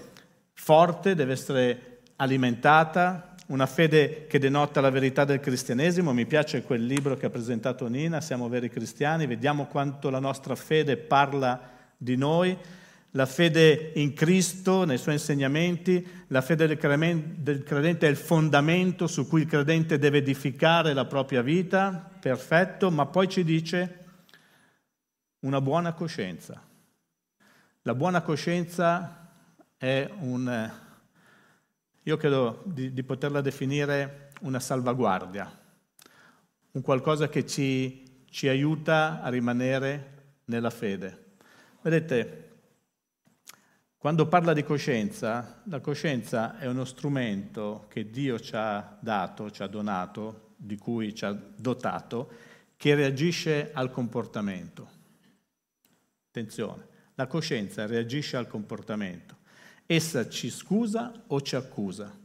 forte, 0.53 1.15
deve 1.15 1.33
essere 1.33 2.01
alimentata, 2.17 3.35
una 3.49 3.67
fede 3.67 4.27
che 4.27 4.39
denota 4.39 4.81
la 4.81 4.91
verità 4.91 5.25
del 5.25 5.41
cristianesimo. 5.41 6.13
Mi 6.13 6.27
piace 6.27 6.63
quel 6.63 6.85
libro 6.85 7.17
che 7.17 7.27
ha 7.27 7.31
presentato 7.31 7.87
Nina, 7.89 8.21
Siamo 8.21 8.49
veri 8.49 8.69
cristiani, 8.69 9.27
vediamo 9.27 9.67
quanto 9.67 10.11
la 10.11 10.19
nostra 10.19 10.55
fede 10.55 10.97
parla 10.97 11.74
di 12.05 12.17
noi, 12.17 12.57
la 13.13 13.27
fede 13.27 13.93
in 13.95 14.13
Cristo, 14.13 14.85
nei 14.85 14.99
suoi 14.99 15.15
insegnamenti, 15.15 16.07
la 16.29 16.41
fede 16.41 16.67
del 16.67 17.63
credente 17.65 18.07
è 18.07 18.11
il 18.11 18.17
fondamento 18.17 19.07
su 19.07 19.27
cui 19.27 19.43
il 19.43 19.47
credente 19.47 19.99
deve 19.99 20.19
edificare 20.19 20.93
la 20.93 21.07
propria 21.07 21.41
vita, 21.41 22.11
perfetto, 22.21 22.91
ma 22.91 23.07
poi 23.07 23.29
ci 23.29 23.43
dice 23.43 23.99
una 25.41 25.61
buona 25.61 25.93
coscienza. 25.93 26.61
La 27.83 27.95
buona 27.95 28.23
coscienza 28.23 29.31
è 29.77 30.11
un 30.21 30.73
io 32.07 32.19
credo 32.19 32.63
di, 32.67 32.93
di 32.93 33.03
poterla 33.03 33.41
definire 33.41 34.29
una 34.43 34.61
salvaguardia, 34.61 35.51
un 36.73 36.83
qualcosa 36.83 37.31
che 37.31 37.47
ci, 37.47 38.27
ci 38.29 38.47
aiuta 38.47 39.23
a 39.23 39.31
rimanere 39.31 40.41
nella 40.45 40.69
fede. 40.69 41.24
Vedete, 41.85 42.53
quando 43.99 44.27
parla 44.27 44.55
di 44.55 44.65
coscienza, 44.65 45.61
la 45.65 45.81
coscienza 45.81 46.59
è 46.59 46.67
uno 46.67 46.87
strumento 46.87 47.85
che 47.91 48.09
Dio 48.09 48.41
ci 48.41 48.53
ha 48.57 48.97
dato, 48.99 49.51
ci 49.51 49.63
ha 49.63 49.67
donato, 49.67 50.55
di 50.57 50.79
cui 50.79 51.15
ci 51.15 51.27
ha 51.27 51.33
dotato, 51.33 52.31
che 52.79 52.95
reagisce 52.95 53.71
al 53.75 53.91
comportamento. 53.91 54.89
Attenzione, 56.29 56.87
la 57.17 57.27
coscienza 57.27 57.85
reagisce 57.85 58.39
al 58.39 58.47
comportamento. 58.47 59.37
Essa 59.85 60.27
ci 60.31 60.49
scusa 60.49 61.13
o 61.27 61.43
ci 61.43 61.55
accusa. 61.55 62.24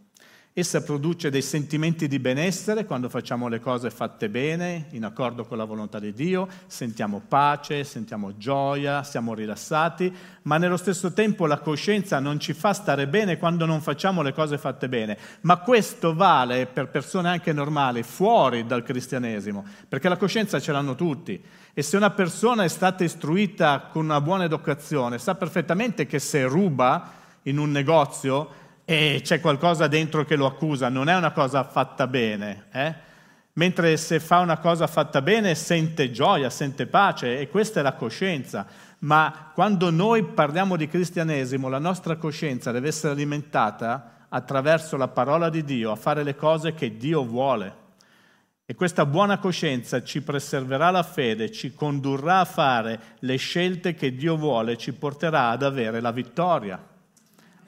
Essa 0.52 0.82
produce 0.82 1.30
dei 1.30 1.44
sentimenti 1.44 2.08
di 2.08 2.18
benessere 2.18 2.86
quando 2.86 3.08
facciamo 3.08 3.48
le 3.48 3.60
cose 3.60 3.92
fatte 3.92 4.30
bene, 4.30 4.88
in 4.92 5.06
accordo 5.06 5.46
con 5.46 5.60
la 5.60 5.64
volontà 5.64 6.00
di 6.00 6.12
Dio, 6.12 6.48
sentiamo 6.66 7.22
pace, 7.26 7.84
sentiamo 7.84 8.36
gioia, 8.36 9.04
siamo 9.04 9.36
rilassati, 9.36 10.12
ma 10.44 10.58
nello 10.58 10.76
stesso 10.76 11.14
tempo 11.14 11.46
la 11.46 11.60
coscienza 11.60 12.20
non 12.20 12.40
ci 12.40 12.54
fa 12.54 12.74
stare 12.74 13.08
bene 13.08 13.38
quando 13.38 13.68
non 13.68 13.80
facciamo 13.80 14.24
le 14.24 14.34
cose 14.34 14.58
fatte 14.58 14.90
bene. 14.90 15.20
Ma 15.42 15.58
questo 15.58 16.16
vale 16.16 16.66
per 16.66 16.90
persone 16.90 17.30
anche 17.30 17.54
normali, 17.54 18.02
fuori 18.02 18.66
dal 18.66 18.82
cristianesimo, 18.82 19.64
perché 19.88 20.10
la 20.10 20.18
coscienza 20.18 20.60
ce 20.60 20.72
l'hanno 20.72 20.96
tutti. 20.96 21.42
E 21.76 21.82
se 21.84 21.96
una 21.96 22.10
persona 22.10 22.64
è 22.64 22.70
stata 22.70 23.04
istruita 23.04 23.88
con 23.92 24.04
una 24.04 24.20
buona 24.20 24.46
educazione, 24.46 25.20
sa 25.20 25.36
perfettamente 25.36 26.08
che 26.08 26.18
se 26.18 26.44
ruba, 26.44 27.18
in 27.44 27.58
un 27.58 27.72
negozio 27.72 28.59
e 28.90 29.22
c'è 29.24 29.40
qualcosa 29.40 29.86
dentro 29.86 30.26
che 30.26 30.36
lo 30.36 30.48
accusa, 30.48 30.90
non 30.90 31.10
è 31.10 31.16
una 31.16 31.30
cosa 31.30 31.64
fatta 31.64 32.08
bene. 32.08 32.66
Eh? 32.72 32.96
Mentre 33.54 33.98
se 33.98 34.20
fa 34.20 34.40
una 34.40 34.58
cosa 34.58 34.88
fatta 34.88 35.22
bene 35.22 35.54
sente 35.54 36.10
gioia, 36.10 36.50
sente 36.50 36.88
pace 36.88 37.38
e 37.38 37.50
questa 37.50 37.82
è 37.82 37.84
la 37.84 37.94
coscienza. 37.94 38.66
Ma 39.02 39.52
quando 39.54 39.92
noi 39.92 40.24
parliamo 40.24 40.76
di 40.76 40.88
cristianesimo, 40.88 41.70
la 41.70 41.78
nostra 41.78 42.16
coscienza 42.16 42.72
deve 42.72 42.88
essere 42.88 43.14
alimentata 43.14 44.26
attraverso 44.28 44.98
la 44.98 45.08
parola 45.08 45.52
di 45.52 45.64
Dio, 45.64 45.92
a 45.92 45.96
fare 45.96 46.24
le 46.24 46.36
cose 46.36 46.74
che 46.74 46.98
Dio 46.98 47.24
vuole. 47.24 47.76
E 48.66 48.74
questa 48.74 49.06
buona 49.06 49.38
coscienza 49.38 50.02
ci 50.02 50.24
preserverà 50.24 50.90
la 50.90 51.04
fede, 51.04 51.52
ci 51.52 51.76
condurrà 51.76 52.40
a 52.40 52.46
fare 52.46 53.00
le 53.20 53.36
scelte 53.36 53.94
che 53.94 54.16
Dio 54.16 54.36
vuole, 54.36 54.78
ci 54.78 54.94
porterà 54.94 55.50
ad 55.50 55.62
avere 55.62 56.02
la 56.02 56.12
vittoria. 56.12 56.89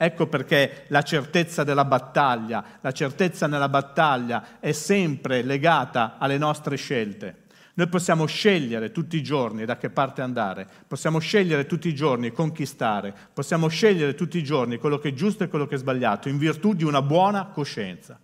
Ecco 0.04 0.26
perché 0.26 0.86
la 0.88 1.02
certezza 1.02 1.62
della 1.62 1.84
battaglia, 1.84 2.64
la 2.80 2.90
certezza 2.90 3.46
nella 3.46 3.68
battaglia 3.68 4.58
è 4.58 4.72
sempre 4.72 5.42
legata 5.42 6.16
alle 6.18 6.38
nostre 6.38 6.74
scelte. 6.74 7.42
Noi 7.74 7.86
possiamo 7.86 8.26
scegliere 8.26 8.90
tutti 8.90 9.16
i 9.16 9.22
giorni 9.22 9.64
da 9.64 9.76
che 9.76 9.90
parte 9.90 10.20
andare, 10.20 10.66
possiamo 10.88 11.20
scegliere 11.20 11.66
tutti 11.66 11.86
i 11.86 11.94
giorni 11.94 12.32
conquistare, 12.32 13.14
possiamo 13.32 13.68
scegliere 13.68 14.16
tutti 14.16 14.38
i 14.38 14.42
giorni 14.42 14.78
quello 14.78 14.98
che 14.98 15.10
è 15.10 15.14
giusto 15.14 15.44
e 15.44 15.48
quello 15.48 15.68
che 15.68 15.76
è 15.76 15.78
sbagliato 15.78 16.28
in 16.28 16.36
virtù 16.36 16.74
di 16.74 16.82
una 16.82 17.00
buona 17.00 17.46
coscienza. 17.46 18.18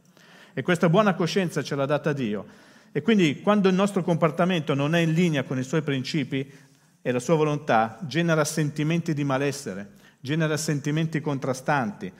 E 0.54 0.62
questa 0.62 0.88
buona 0.88 1.14
coscienza 1.14 1.62
ce 1.62 1.76
l'ha 1.76 1.86
data 1.86 2.12
Dio. 2.12 2.44
E 2.90 3.02
quindi 3.02 3.40
quando 3.40 3.68
il 3.68 3.76
nostro 3.76 4.02
comportamento 4.02 4.74
non 4.74 4.96
è 4.96 4.98
in 4.98 5.12
linea 5.12 5.44
con 5.44 5.60
i 5.60 5.62
suoi 5.62 5.82
principi 5.82 6.52
e 7.00 7.12
la 7.12 7.20
sua 7.20 7.36
volontà, 7.36 8.00
genera 8.02 8.44
sentimenti 8.44 9.14
di 9.14 9.22
malessere, 9.22 10.06
genera 10.28 10.58
sentimenti 10.58 11.22
contrastanti, 11.22 12.12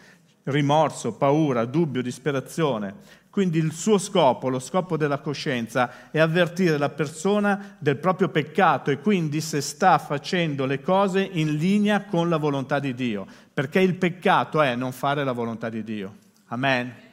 rimorso, 0.45 1.13
paura, 1.13 1.67
dubbio, 1.67 2.01
disperazione. 2.01 2.95
Quindi 3.29 3.59
il 3.59 3.73
suo 3.73 3.99
scopo, 3.99 4.49
lo 4.49 4.59
scopo 4.59 4.97
della 4.97 5.19
coscienza, 5.19 6.11
è 6.11 6.19
avvertire 6.19 6.79
la 6.79 6.89
persona 6.89 7.77
del 7.79 7.99
proprio 7.99 8.31
peccato 8.31 8.91
e 8.91 8.99
quindi 8.99 9.43
se 9.43 9.61
sta 9.61 9.99
facendo 9.99 10.65
le 10.65 10.81
cose 10.81 11.21
in 11.21 11.57
linea 11.57 12.05
con 12.05 12.31
la 12.31 12.39
volontà 12.39 12.79
di 12.79 12.95
Dio, 12.95 13.27
perché 13.53 13.81
il 13.81 13.97
peccato 13.97 14.63
è 14.63 14.75
non 14.75 14.93
fare 14.93 15.23
la 15.23 15.33
volontà 15.33 15.69
di 15.69 15.85
Dio. 15.85 16.15
Amen. 16.47 17.08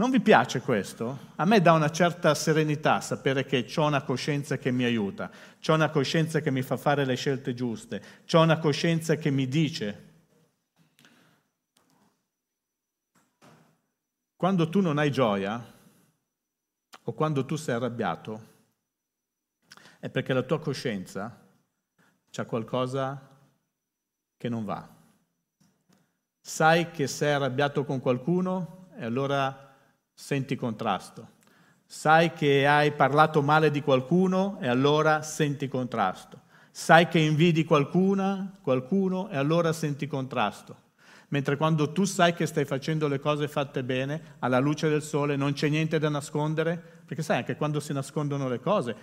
Non 0.00 0.10
vi 0.10 0.20
piace 0.20 0.62
questo? 0.62 1.32
A 1.36 1.44
me 1.44 1.60
dà 1.60 1.72
una 1.72 1.90
certa 1.90 2.34
serenità 2.34 3.02
sapere 3.02 3.44
che 3.44 3.70
ho 3.76 3.84
una 3.84 4.00
coscienza 4.00 4.56
che 4.56 4.70
mi 4.70 4.84
aiuta, 4.84 5.30
ho 5.66 5.74
una 5.74 5.90
coscienza 5.90 6.40
che 6.40 6.50
mi 6.50 6.62
fa 6.62 6.78
fare 6.78 7.04
le 7.04 7.16
scelte 7.16 7.52
giuste, 7.52 8.02
ho 8.32 8.40
una 8.40 8.58
coscienza 8.58 9.16
che 9.16 9.28
mi 9.28 9.46
dice. 9.46 10.08
Quando 14.36 14.70
tu 14.70 14.80
non 14.80 14.96
hai 14.96 15.12
gioia 15.12 15.62
o 17.02 17.12
quando 17.12 17.44
tu 17.44 17.56
sei 17.56 17.74
arrabbiato, 17.74 18.46
è 19.98 20.08
perché 20.08 20.32
la 20.32 20.44
tua 20.44 20.60
coscienza 20.60 21.46
c'ha 22.30 22.46
qualcosa 22.46 23.38
che 24.38 24.48
non 24.48 24.64
va. 24.64 24.96
Sai 26.40 26.90
che 26.90 27.06
sei 27.06 27.34
arrabbiato 27.34 27.84
con 27.84 28.00
qualcuno 28.00 28.88
e 28.96 29.04
allora 29.04 29.68
senti 30.20 30.54
contrasto. 30.54 31.28
Sai 31.86 32.34
che 32.34 32.66
hai 32.66 32.92
parlato 32.92 33.40
male 33.40 33.70
di 33.70 33.80
qualcuno 33.80 34.58
e 34.60 34.68
allora 34.68 35.22
senti 35.22 35.66
contrasto. 35.66 36.42
Sai 36.70 37.08
che 37.08 37.18
invidi 37.18 37.64
qualcuna, 37.64 38.58
qualcuno 38.60 39.30
e 39.30 39.36
allora 39.38 39.72
senti 39.72 40.06
contrasto. 40.06 40.76
Mentre 41.30 41.56
quando 41.56 41.92
tu 41.92 42.04
sai 42.04 42.34
che 42.34 42.46
stai 42.46 42.64
facendo 42.64 43.08
le 43.08 43.18
cose 43.18 43.48
fatte 43.48 43.82
bene, 43.82 44.36
alla 44.40 44.58
luce 44.58 44.88
del 44.88 45.02
sole, 45.02 45.36
non 45.36 45.52
c'è 45.52 45.68
niente 45.68 45.98
da 45.98 46.08
nascondere, 46.08 47.00
Perché 47.10 47.24
sai, 47.24 47.38
anche 47.38 47.56
quando 47.56 47.80
si 47.80 47.92
nascondono 47.92 48.48
le 48.48 48.60
cose, 48.60 48.94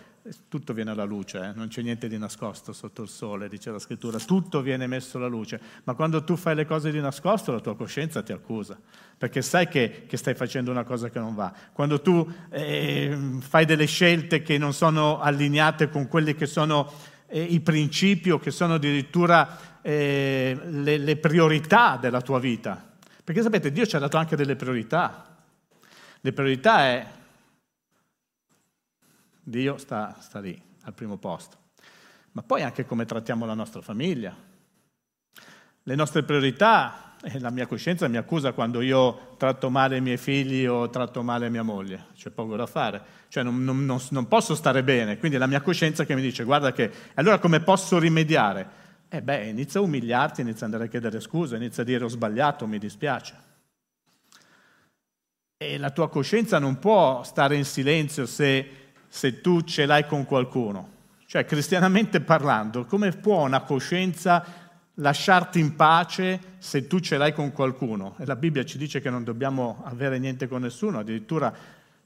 tutto 0.47 0.71
viene 0.71 0.91
alla 0.91 1.03
luce, 1.03 1.39
eh? 1.39 1.51
non 1.53 1.67
c'è 1.67 1.81
niente 1.81 2.07
di 2.07 2.17
nascosto 2.17 2.71
sotto 2.71 3.01
il 3.01 3.09
sole, 3.09 3.49
dice 3.49 3.69
la 3.69 3.79
scrittura, 3.79 4.17
tutto 4.17 4.61
viene 4.61 4.87
messo 4.87 5.17
alla 5.17 5.27
luce. 5.27 5.59
Ma 5.83 5.93
quando 5.93 6.23
tu 6.23 6.37
fai 6.37 6.55
le 6.55 6.65
cose 6.65 6.89
di 6.89 7.01
nascosto, 7.01 7.51
la 7.51 7.59
tua 7.59 7.75
coscienza 7.75 8.23
ti 8.23 8.31
accusa, 8.31 8.79
perché 9.17 9.41
sai 9.41 9.67
che, 9.67 10.05
che 10.07 10.15
stai 10.15 10.35
facendo 10.35 10.71
una 10.71 10.85
cosa 10.85 11.09
che 11.09 11.19
non 11.19 11.35
va. 11.35 11.51
Quando 11.73 11.99
tu 11.99 12.25
eh, 12.49 13.39
fai 13.41 13.65
delle 13.65 13.87
scelte 13.87 14.41
che 14.41 14.57
non 14.57 14.71
sono 14.71 15.19
allineate 15.19 15.89
con 15.89 16.07
quelli 16.07 16.33
che 16.33 16.45
sono 16.45 16.89
eh, 17.27 17.41
i 17.41 17.59
principi 17.59 18.31
o 18.31 18.39
che 18.39 18.51
sono 18.51 18.75
addirittura 18.75 19.81
eh, 19.81 20.57
le, 20.65 20.97
le 20.97 21.17
priorità 21.17 21.97
della 21.97 22.21
tua 22.21 22.39
vita. 22.39 22.83
Perché 23.23 23.41
sapete, 23.41 23.71
Dio 23.71 23.85
ci 23.85 23.95
ha 23.95 23.99
dato 23.99 24.17
anche 24.17 24.35
delle 24.35 24.55
priorità. 24.55 25.37
Le 26.21 26.33
priorità 26.33 26.79
è 26.85 27.07
Dio 29.43 29.77
sta, 29.77 30.15
sta 30.19 30.39
lì, 30.39 30.61
al 30.83 30.93
primo 30.93 31.17
posto. 31.17 31.57
Ma 32.33 32.43
poi 32.43 32.63
anche 32.63 32.85
come 32.85 33.05
trattiamo 33.05 33.45
la 33.45 33.53
nostra 33.53 33.81
famiglia. 33.81 34.35
Le 35.83 35.95
nostre 35.95 36.23
priorità, 36.23 37.07
la 37.39 37.49
mia 37.49 37.65
coscienza 37.65 38.08
mi 38.08 38.17
accusa 38.17 38.53
quando 38.53 38.82
io 38.82 39.36
tratto 39.38 39.69
male 39.69 39.97
i 39.97 40.01
miei 40.01 40.17
figli 40.17 40.65
o 40.65 40.89
tratto 40.89 41.23
male 41.23 41.49
mia 41.49 41.63
moglie, 41.63 42.08
c'è 42.15 42.30
poco 42.30 42.56
da 42.56 42.65
fare, 42.65 43.01
cioè 43.30 43.43
non, 43.43 43.63
non, 43.63 43.99
non, 44.10 44.27
posso 44.27 44.56
stare 44.56 44.84
bene, 44.84 45.17
quindi 45.17 45.38
è 45.38 45.39
la 45.39 45.47
mia 45.47 45.62
coscienza 45.62 46.06
che 46.06 46.15
mi 46.15 46.21
dice 46.21 46.43
guarda 46.43 46.71
che, 46.71 46.91
allora 47.15 47.39
come 47.39 47.60
posso 47.60 47.99
rimediare? 47.99 48.86
Eh 49.10 49.21
beh, 49.21 49.47
inizia 49.47 49.80
a 49.80 49.84
umiliarti, 49.84 50.41
inizia 50.41 50.65
ad 50.65 50.73
andare 50.73 50.86
a 50.86 50.91
chiedere 50.91 51.19
scusa, 51.19 51.56
inizia 51.56 51.84
a 51.84 51.86
dire 51.86 52.03
ho 52.03 52.10
sbagliato, 52.10 52.67
mi 52.67 52.77
dispiace. 52.77 53.45
E 55.58 55.77
la 55.77 55.91
tua 55.91 56.10
coscienza 56.10 56.60
non 56.60 56.77
può 56.77 57.23
stare 57.23 57.56
in 57.56 57.65
silenzio 57.65 58.25
se 58.25 58.86
se 59.10 59.41
tu 59.41 59.62
ce 59.62 59.86
l'hai 59.86 60.06
con 60.06 60.25
qualcuno. 60.25 60.95
Cioè, 61.25 61.45
cristianamente 61.45 62.21
parlando, 62.21 62.86
come 62.86 63.12
può 63.12 63.43
una 63.43 63.62
coscienza 63.62 64.66
lasciarti 64.99 65.60
in 65.60 65.75
pace 65.75 66.39
se 66.57 66.88
tu 66.88 66.99
ce 66.99 67.17
l'hai 67.17 67.33
con 67.33 67.51
qualcuno? 67.51 68.15
E 68.19 68.25
la 68.25 68.36
Bibbia 68.36 68.63
ci 68.63 68.77
dice 68.77 69.01
che 69.01 69.10
non 69.10 69.23
dobbiamo 69.23 69.81
avere 69.86 70.19
niente 70.19 70.47
con 70.47 70.62
nessuno, 70.62 70.99
addirittura 70.99 71.53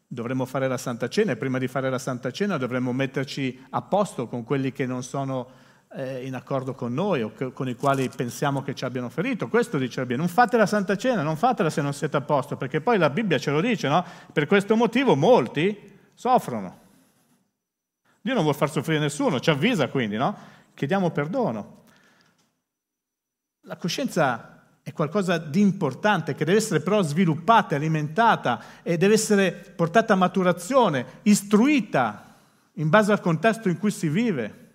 dovremmo 0.07 0.45
fare 0.45 0.67
la 0.67 0.77
Santa 0.77 1.07
Cena 1.07 1.31
e 1.31 1.37
prima 1.37 1.57
di 1.57 1.67
fare 1.67 1.89
la 1.89 1.99
Santa 1.99 2.31
Cena 2.31 2.57
dovremmo 2.57 2.91
metterci 2.91 3.65
a 3.69 3.81
posto 3.81 4.27
con 4.27 4.43
quelli 4.43 4.73
che 4.73 4.85
non 4.85 5.03
sono 5.03 5.47
eh, 5.93 6.25
in 6.25 6.35
accordo 6.35 6.73
con 6.73 6.93
noi 6.93 7.21
o 7.21 7.31
che, 7.33 7.53
con 7.53 7.69
i 7.69 7.75
quali 7.75 8.09
pensiamo 8.13 8.61
che 8.61 8.75
ci 8.75 8.83
abbiano 8.83 9.09
ferito. 9.09 9.47
Questo 9.47 9.77
dice 9.77 10.01
la 10.01 10.05
Bibbia, 10.05 10.17
non 10.17 10.27
fate 10.27 10.57
la 10.57 10.65
Santa 10.65 10.97
Cena, 10.97 11.21
non 11.21 11.37
fatela 11.37 11.69
se 11.69 11.81
non 11.81 11.93
siete 11.93 12.17
a 12.17 12.21
posto, 12.21 12.57
perché 12.57 12.81
poi 12.81 12.97
la 12.97 13.09
Bibbia 13.09 13.37
ce 13.37 13.51
lo 13.51 13.61
dice, 13.61 13.87
no? 13.87 14.03
Per 14.31 14.47
questo 14.47 14.75
motivo 14.75 15.15
molti 15.15 15.77
soffrono. 16.13 16.79
Dio 18.21 18.33
non 18.33 18.43
vuole 18.43 18.57
far 18.57 18.69
soffrire 18.69 18.99
nessuno, 18.99 19.39
ci 19.39 19.49
avvisa 19.49 19.87
quindi, 19.87 20.17
no? 20.17 20.35
Chiediamo 20.73 21.09
perdono. 21.11 21.80
La 23.65 23.75
coscienza 23.75 24.51
è 24.81 24.91
qualcosa 24.91 25.37
di 25.37 25.59
importante 25.59 26.33
che 26.33 26.45
deve 26.45 26.57
essere 26.57 26.79
però 26.79 27.03
sviluppata, 27.03 27.75
alimentata 27.75 28.63
e 28.81 28.97
deve 28.97 29.13
essere 29.13 29.51
portata 29.51 30.13
a 30.13 30.15
maturazione, 30.15 31.05
istruita 31.23 32.35
in 32.75 32.89
base 32.89 33.11
al 33.11 33.21
contesto 33.21 33.69
in 33.69 33.77
cui 33.77 33.91
si 33.91 34.09
vive. 34.09 34.69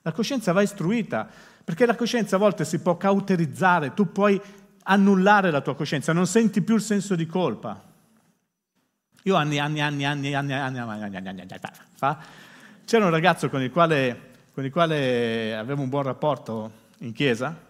La 0.00 0.12
coscienza 0.12 0.52
va 0.52 0.62
istruita, 0.62 1.28
perché 1.62 1.84
la 1.84 1.94
coscienza 1.94 2.36
a 2.36 2.38
volte 2.38 2.64
si 2.64 2.78
può 2.78 2.96
cauterizzare, 2.96 3.92
tu 3.92 4.10
puoi 4.10 4.40
annullare 4.84 5.50
la 5.50 5.60
tua 5.60 5.74
coscienza, 5.74 6.14
non 6.14 6.26
senti 6.26 6.62
più 6.62 6.76
il 6.76 6.80
senso 6.80 7.14
di 7.14 7.26
colpa. 7.26 7.82
Io 9.24 9.34
anni, 9.34 9.58
anni, 9.58 9.82
anni, 9.82 10.06
anni, 10.06 10.32
anni, 10.32 10.52
anni, 10.54 10.78
anni, 10.78 11.16
anni, 11.16 11.40
anni, 11.40 11.46
fa, 11.92 12.18
c'era 12.86 13.04
un 13.04 13.10
ragazzo 13.10 13.50
con 13.50 13.60
il, 13.60 13.70
quale, 13.70 14.20
con 14.54 14.64
il 14.64 14.70
quale 14.70 15.54
avevo 15.54 15.82
un 15.82 15.88
buon 15.90 16.04
rapporto 16.04 16.84
in 16.98 17.12
chiesa 17.12 17.65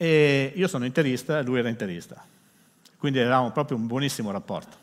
e 0.00 0.52
io 0.54 0.68
sono 0.68 0.84
interista 0.84 1.40
e 1.40 1.42
lui 1.42 1.58
era 1.58 1.68
interista, 1.68 2.24
quindi 2.96 3.18
avevamo 3.18 3.50
proprio 3.50 3.76
un 3.76 3.88
buonissimo 3.88 4.30
rapporto. 4.30 4.76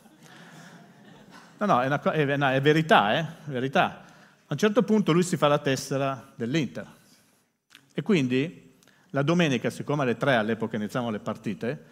No, 1.58 1.66
no, 1.66 1.82
è, 1.82 1.86
una, 1.86 2.02
è, 2.02 2.36
no, 2.36 2.50
è 2.50 2.60
verità, 2.60 3.18
eh? 3.18 3.26
verità. 3.46 4.04
A 4.48 4.48
un 4.50 4.58
certo 4.58 4.84
punto 4.84 5.14
lui 5.14 5.24
si 5.24 5.38
fa 5.38 5.48
la 5.48 5.58
tessera 5.58 6.34
dell'Inter 6.36 6.86
e 7.94 8.02
quindi 8.02 8.78
la 9.12 9.22
domenica, 9.22 9.70
siccome 9.70 10.04
alle 10.04 10.18
tre 10.18 10.36
all'epoca 10.36 10.76
iniziavamo 10.76 11.12
le 11.12 11.20
partite, 11.20 11.86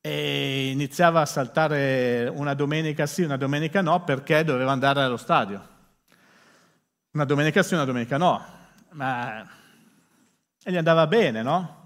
iniziava 0.00 1.20
a 1.20 1.26
saltare 1.26 2.32
una 2.34 2.54
domenica 2.54 3.04
sì, 3.04 3.22
una 3.22 3.36
domenica 3.36 3.82
no, 3.82 4.02
perché 4.02 4.44
doveva 4.44 4.72
andare 4.72 5.02
allo 5.02 5.18
stadio. 5.18 5.68
Una 7.12 7.24
domenica 7.26 7.62
sì, 7.62 7.74
una 7.74 7.84
domenica 7.84 8.16
no, 8.16 8.42
ma 8.92 9.46
e 10.64 10.70
gli 10.70 10.76
andava 10.76 11.06
bene, 11.06 11.42
no? 11.42 11.81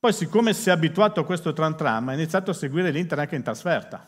Poi 0.00 0.12
siccome 0.12 0.52
si 0.52 0.68
è 0.68 0.72
abituato 0.72 1.18
a 1.18 1.24
questo 1.24 1.52
tram 1.52 1.74
tram, 1.74 2.08
ha 2.08 2.12
iniziato 2.12 2.52
a 2.52 2.54
seguire 2.54 2.90
l'Inter 2.92 3.18
anche 3.18 3.34
in 3.34 3.42
trasferta. 3.42 4.06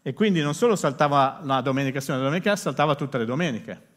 E 0.00 0.12
quindi 0.12 0.40
non 0.42 0.54
solo 0.54 0.76
saltava 0.76 1.40
una 1.42 1.60
domenica 1.60 1.98
sì, 1.98 2.10
una 2.12 2.20
domenica, 2.20 2.54
saltava 2.54 2.94
tutte 2.94 3.18
le 3.18 3.24
domeniche. 3.24 3.92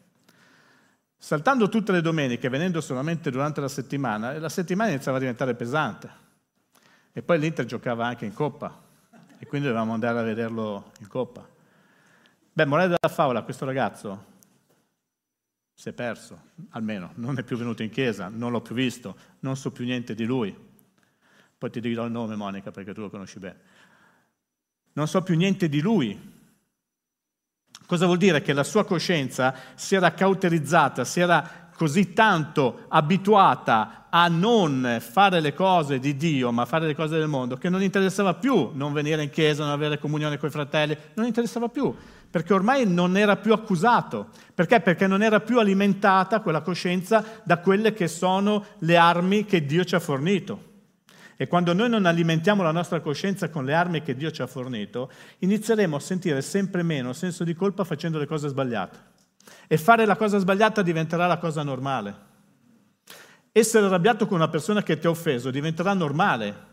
Saltando 1.16 1.68
tutte 1.68 1.92
le 1.92 2.00
domeniche, 2.00 2.48
venendo 2.48 2.80
solamente 2.80 3.30
durante 3.30 3.60
la 3.60 3.68
settimana, 3.68 4.36
la 4.38 4.48
settimana 4.48 4.90
iniziava 4.90 5.18
a 5.18 5.20
diventare 5.20 5.54
pesante. 5.54 6.10
E 7.12 7.22
poi 7.22 7.38
l'Inter 7.38 7.64
giocava 7.64 8.06
anche 8.06 8.24
in 8.24 8.32
Coppa, 8.32 8.80
e 9.38 9.46
quindi 9.46 9.68
dovevamo 9.68 9.92
andare 9.94 10.18
a 10.18 10.22
vederlo 10.22 10.92
in 10.98 11.06
Coppa. 11.06 11.46
Beh, 12.52 12.64
morale 12.64 12.88
della 12.88 13.14
favola, 13.14 13.42
questo 13.42 13.64
ragazzo 13.64 14.36
si 15.80 15.90
è 15.90 15.92
perso, 15.92 16.40
almeno 16.70 17.12
non 17.14 17.38
è 17.38 17.44
più 17.44 17.56
venuto 17.56 17.84
in 17.84 17.90
chiesa, 17.90 18.28
non 18.28 18.50
l'ho 18.50 18.60
più 18.60 18.74
visto, 18.74 19.14
non 19.40 19.56
so 19.56 19.70
più 19.70 19.84
niente 19.84 20.12
di 20.12 20.24
lui. 20.24 20.52
Poi 21.56 21.70
ti 21.70 21.80
dirò 21.80 22.04
il 22.04 22.10
nome, 22.10 22.34
Monica, 22.34 22.72
perché 22.72 22.92
tu 22.92 23.02
lo 23.02 23.10
conosci 23.10 23.38
bene. 23.38 23.56
Non 24.94 25.06
so 25.06 25.22
più 25.22 25.36
niente 25.36 25.68
di 25.68 25.80
lui. 25.80 26.18
Cosa 27.86 28.06
vuol 28.06 28.18
dire? 28.18 28.42
Che 28.42 28.52
la 28.52 28.64
sua 28.64 28.84
coscienza 28.84 29.54
si 29.76 29.94
era 29.94 30.12
cauterizzata, 30.14 31.04
si 31.04 31.20
era 31.20 31.70
così 31.76 32.12
tanto 32.12 32.86
abituata 32.88 34.08
a 34.10 34.26
non 34.26 34.98
fare 34.98 35.38
le 35.38 35.54
cose 35.54 36.00
di 36.00 36.16
Dio, 36.16 36.50
ma 36.50 36.64
fare 36.64 36.88
le 36.88 36.96
cose 36.96 37.16
del 37.16 37.28
mondo, 37.28 37.56
che 37.56 37.68
non 37.68 37.84
interessava 37.84 38.34
più 38.34 38.72
non 38.74 38.92
venire 38.92 39.22
in 39.22 39.30
chiesa, 39.30 39.62
non 39.62 39.72
avere 39.72 40.00
comunione 40.00 40.38
con 40.38 40.48
i 40.48 40.52
fratelli, 40.52 40.98
non 41.14 41.26
interessava 41.26 41.68
più 41.68 41.94
perché 42.30 42.52
ormai 42.52 42.86
non 42.86 43.16
era 43.16 43.36
più 43.36 43.52
accusato. 43.52 44.28
Perché? 44.54 44.80
Perché 44.80 45.06
non 45.06 45.22
era 45.22 45.40
più 45.40 45.58
alimentata 45.58 46.40
quella 46.40 46.60
coscienza 46.60 47.24
da 47.42 47.58
quelle 47.58 47.92
che 47.94 48.08
sono 48.08 48.64
le 48.78 48.96
armi 48.96 49.44
che 49.44 49.64
Dio 49.64 49.84
ci 49.84 49.94
ha 49.94 50.00
fornito. 50.00 50.66
E 51.36 51.46
quando 51.46 51.72
noi 51.72 51.88
non 51.88 52.04
alimentiamo 52.04 52.62
la 52.64 52.72
nostra 52.72 53.00
coscienza 53.00 53.48
con 53.48 53.64
le 53.64 53.72
armi 53.72 54.02
che 54.02 54.16
Dio 54.16 54.30
ci 54.32 54.42
ha 54.42 54.46
fornito, 54.46 55.10
inizieremo 55.38 55.94
a 55.94 56.00
sentire 56.00 56.42
sempre 56.42 56.82
meno 56.82 57.12
senso 57.12 57.44
di 57.44 57.54
colpa 57.54 57.84
facendo 57.84 58.18
le 58.18 58.26
cose 58.26 58.48
sbagliate. 58.48 58.98
E 59.68 59.78
fare 59.78 60.04
la 60.04 60.16
cosa 60.16 60.38
sbagliata 60.38 60.82
diventerà 60.82 61.26
la 61.26 61.38
cosa 61.38 61.62
normale. 61.62 62.26
Essere 63.52 63.86
arrabbiato 63.86 64.26
con 64.26 64.36
una 64.36 64.48
persona 64.48 64.82
che 64.82 64.98
ti 64.98 65.06
ha 65.06 65.10
offeso 65.10 65.50
diventerà 65.50 65.94
normale, 65.94 66.66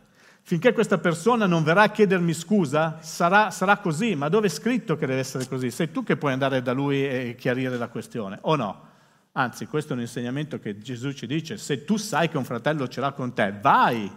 Finché 0.48 0.74
questa 0.74 1.00
persona 1.00 1.48
non 1.48 1.64
verrà 1.64 1.82
a 1.82 1.90
chiedermi 1.90 2.32
scusa, 2.32 3.00
sarà, 3.02 3.50
sarà, 3.50 3.78
così, 3.78 4.14
ma 4.14 4.30
dove 4.30 4.46
è 4.46 4.50
scritto 4.52 4.96
che 4.96 5.08
deve 5.08 5.22
essere 5.22 5.48
così? 5.48 5.72
Sei 5.72 5.90
tu 5.90 6.04
che 6.04 6.18
puoi 6.18 6.34
andare 6.34 6.62
da 6.62 6.72
lui 6.72 7.04
e 7.04 7.36
chiarire 7.36 7.76
la 7.80 7.88
questione, 7.88 8.38
o 8.42 8.56
no? 8.56 8.82
Anzi, 9.32 9.66
questo 9.66 9.94
è 9.94 9.96
un 9.96 10.04
insegnamento 10.04 10.60
che 10.60 10.78
Gesù 10.78 11.14
ci 11.14 11.26
dice, 11.26 11.58
se 11.58 11.84
tu 11.84 11.98
sai 11.98 12.30
che 12.30 12.38
un 12.38 12.44
fratello 12.44 12.88
ce 12.88 13.02
l'ha 13.02 13.12
con 13.14 13.34
te, 13.34 13.56
vai. 13.60 14.08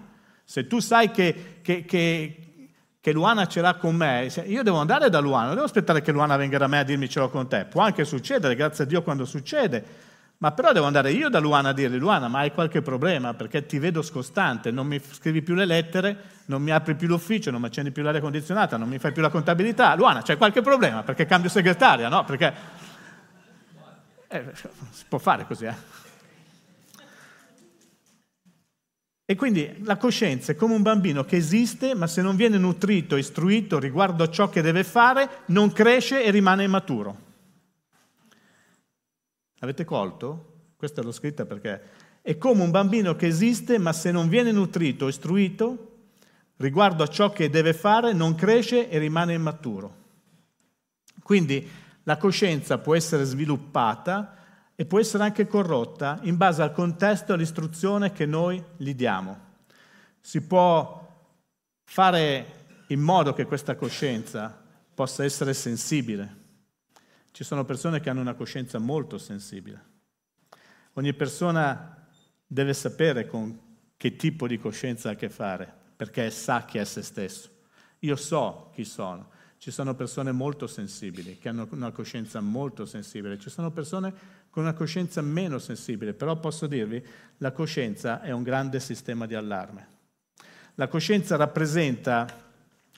Se 0.45 0.67
tu 0.67 0.81
sai 0.81 1.11
che, 1.11 1.61
che, 1.63 1.87
che, 1.87 2.71
che 3.01 3.13
Luana 3.13 3.47
ce 3.47 3.63
l'ha 3.63 3.77
con 3.77 3.97
me, 3.97 4.31
io 4.45 4.63
devo 4.63 4.77
andare 4.77 5.09
da 5.09 5.21
Luana, 5.21 5.47
non 5.47 5.55
devo 5.55 5.65
aspettare 5.65 6.03
che 6.03 6.13
Luana 6.13 6.37
venga 6.37 6.59
da 6.59 6.67
me 6.67 6.81
a 6.81 6.85
dirmi 6.85 7.09
ce 7.09 7.21
l'ho 7.21 7.31
con 7.31 7.49
te. 7.49 7.65
Può 7.65 7.81
anche 7.81 8.05
succedere, 8.05 8.55
grazie 8.55 8.85
a 8.85 8.87
Dio 8.87 9.03
quando 9.03 9.25
succede, 9.25 9.83
ma 10.39 10.53
però 10.53 10.71
devo 10.73 10.87
andare 10.87 11.11
io 11.11 11.29
da 11.29 11.41
Luana 11.41 11.71
a 11.71 11.73
dirgli, 11.73 11.97
Luana, 11.97 12.29
ma 12.29 12.41
hai 12.41 12.53
qualche 12.53 12.81
problema? 12.81 13.35
Perché 13.35 13.67
ti 13.67 13.81
vedo 13.81 14.03
scostante, 14.03 14.71
non 14.71 14.87
mi 14.87 15.01
scrivi 15.01 15.43
più 15.43 15.55
le 15.55 15.65
lettere, 15.65 16.17
non 16.47 16.63
mi 16.63 16.71
apri 16.71 16.95
più 16.95 17.09
l'ufficio, 17.09 17.51
non 17.51 17.61
mi 17.61 17.67
accendi 17.67 17.91
più 17.91 18.05
l'aria 18.05 18.21
condizionata, 18.21 18.77
non 18.77 18.89
mi 18.89 19.01
fai 19.01 19.11
più 19.11 19.21
la 19.21 19.31
contabilità. 19.31 19.97
Luana, 19.97 20.23
c'è 20.23 20.37
qualche 20.37 20.63
problema? 20.63 21.03
Perché 21.03 21.27
cambio 21.27 21.51
segretaria, 21.51 22.09
no? 22.09 22.25
Perché... 22.25 22.55
Eh, 24.31 24.45
si 24.91 25.07
può 25.09 25.17
fare 25.17 25.47
così, 25.47 25.65
eh? 25.65 25.75
E 29.25 29.37
quindi 29.37 29.75
la 29.85 29.97
coscienza 29.97 30.53
è 30.53 30.55
come 30.55 30.75
un 30.75 30.83
bambino 30.83 31.25
che 31.25 31.37
esiste, 31.37 31.95
ma 31.95 32.07
se 32.07 32.21
non 32.21 32.37
viene 32.37 32.59
nutrito, 32.59 33.17
istruito 33.17 33.79
riguardo 33.79 34.25
a 34.25 34.31
ciò 34.31 34.51
che 34.51 34.61
deve 34.61 34.85
fare, 34.85 35.29
non 35.47 35.73
cresce 35.73 36.23
e 36.23 36.31
rimane 36.31 36.65
immaturo. 36.65 37.28
Avete 39.61 39.85
colto? 39.85 40.73
Questa 40.77 41.03
l'ho 41.03 41.13
scritta 41.13 41.45
perché 41.45 41.83
è 42.23 42.37
come 42.39 42.63
un 42.63 42.71
bambino 42.71 43.17
che 43.17 43.27
esiste, 43.27 43.79
ma 43.79 43.93
se 43.93 44.11
non 44.11 44.29
viene 44.29 44.53
nutrito 44.53 45.07
o 45.07 45.09
istruito 45.09 45.85
riguardo 46.57 47.03
a 47.03 47.09
ciò 47.09 47.31
che 47.31 47.51
deve 47.51 47.73
fare, 47.73 48.13
non 48.13 48.35
cresce 48.35 48.89
e 48.89 48.99
rimane 48.99 49.35
immaturo. 49.35 49.97
Quindi 51.23 51.69
la 52.05 52.17
coscienza 52.17 52.79
può 52.79 52.95
essere 52.95 53.25
sviluppata 53.25 54.37
e 54.75 54.85
può 54.85 55.01
essere 55.01 55.25
anche 55.25 55.47
corrotta 55.47 56.21
in 56.23 56.37
base 56.37 56.63
al 56.63 56.73
contesto 56.73 57.33
e 57.33 57.35
all'istruzione 57.35 58.13
che 58.13 58.27
noi 58.27 58.63
gli 58.77 58.95
diamo. 58.95 59.47
Si 60.21 60.41
può 60.43 61.07
fare 61.85 62.47
in 62.89 63.01
modo 63.01 63.33
che 63.33 63.45
questa 63.45 63.75
coscienza 63.75 64.63
possa 64.95 65.25
essere 65.25 65.53
sensibile. 65.55 66.38
Ci 67.39 67.45
sono 67.45 67.65
persone 67.65 68.01
che 68.01 68.11
hanno 68.11 68.21
una 68.21 68.35
coscienza 68.35 68.81
molto 68.81 69.17
sensibile. 69.17 69.81
Ogni 70.95 71.15
persona 71.15 72.05
deve 72.45 72.75
sapere 72.75 73.29
con 73.29 73.57
che 73.97 74.17
tipo 74.17 74.49
di 74.49 74.59
coscienza 74.59 75.09
ha 75.09 75.13
a 75.13 75.15
che 75.15 75.29
fare, 75.31 75.73
perché 75.95 76.33
sa 76.33 76.65
chi 76.65 76.79
è 76.79 76.85
se 76.85 77.01
stesso. 77.01 77.49
Io 78.01 78.17
so 78.17 78.73
chi 78.75 78.83
sono. 78.83 79.29
Ci 79.59 79.71
sono 79.71 79.95
persone 79.95 80.33
molto 80.33 80.67
sensibili, 80.67 81.39
che 81.39 81.49
hanno 81.49 81.69
una 81.71 81.93
coscienza 81.93 82.41
molto 82.41 82.85
sensibile. 82.85 83.39
Ci 83.39 83.51
sono 83.51 83.71
persone 83.71 84.13
con 84.51 84.65
una 84.65 84.75
coscienza 84.75 85.21
meno 85.21 85.61
sensibile, 85.61 86.15
però 86.15 86.41
posso 86.41 86.67
dirvi, 86.67 87.01
la 87.37 87.53
coscienza 87.53 88.21
è 88.21 88.33
un 88.33 88.43
grande 88.43 88.81
sistema 88.81 89.27
di 89.27 89.37
allarme. 89.37 89.89
La 90.75 90.89
coscienza 90.89 91.37
rappresenta 91.37 92.27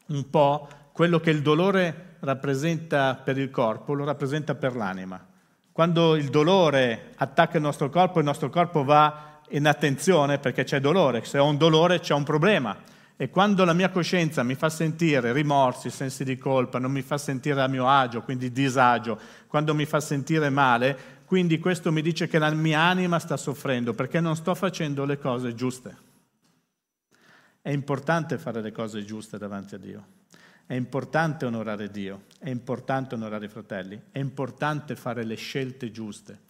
un 0.06 0.30
po' 0.30 0.66
quello 0.94 1.20
che 1.20 1.28
il 1.28 1.42
dolore 1.42 2.08
rappresenta 2.20 3.14
per 3.14 3.38
il 3.38 3.50
corpo, 3.50 3.94
lo 3.94 4.04
rappresenta 4.04 4.54
per 4.54 4.74
l'anima. 4.76 5.26
Quando 5.72 6.16
il 6.16 6.28
dolore 6.28 7.12
attacca 7.16 7.56
il 7.56 7.62
nostro 7.62 7.88
corpo, 7.90 8.18
il 8.18 8.24
nostro 8.24 8.50
corpo 8.50 8.84
va 8.84 9.40
in 9.50 9.66
attenzione 9.66 10.38
perché 10.38 10.64
c'è 10.64 10.80
dolore. 10.80 11.24
Se 11.24 11.38
ho 11.38 11.46
un 11.46 11.56
dolore 11.56 12.00
c'è 12.00 12.14
un 12.14 12.24
problema. 12.24 12.76
E 13.16 13.28
quando 13.28 13.64
la 13.64 13.74
mia 13.74 13.90
coscienza 13.90 14.42
mi 14.42 14.54
fa 14.54 14.70
sentire 14.70 15.32
rimorsi, 15.32 15.90
sensi 15.90 16.24
di 16.24 16.38
colpa, 16.38 16.78
non 16.78 16.90
mi 16.90 17.02
fa 17.02 17.18
sentire 17.18 17.60
a 17.60 17.68
mio 17.68 17.86
agio, 17.86 18.22
quindi 18.22 18.50
disagio, 18.50 19.18
quando 19.46 19.74
mi 19.74 19.84
fa 19.84 20.00
sentire 20.00 20.48
male, 20.48 21.18
quindi 21.26 21.58
questo 21.58 21.92
mi 21.92 22.00
dice 22.00 22.28
che 22.28 22.38
la 22.38 22.50
mia 22.50 22.80
anima 22.80 23.18
sta 23.18 23.36
soffrendo 23.36 23.92
perché 23.92 24.20
non 24.20 24.36
sto 24.36 24.54
facendo 24.54 25.04
le 25.04 25.18
cose 25.18 25.54
giuste. 25.54 25.96
È 27.60 27.70
importante 27.70 28.38
fare 28.38 28.62
le 28.62 28.72
cose 28.72 29.04
giuste 29.04 29.36
davanti 29.36 29.74
a 29.74 29.78
Dio. 29.78 30.04
È 30.70 30.74
importante 30.74 31.46
onorare 31.46 31.90
Dio, 31.90 32.26
è 32.38 32.48
importante 32.48 33.16
onorare 33.16 33.46
i 33.46 33.48
fratelli, 33.48 34.00
è 34.12 34.20
importante 34.20 34.94
fare 34.94 35.24
le 35.24 35.34
scelte 35.34 35.90
giuste. 35.90 36.42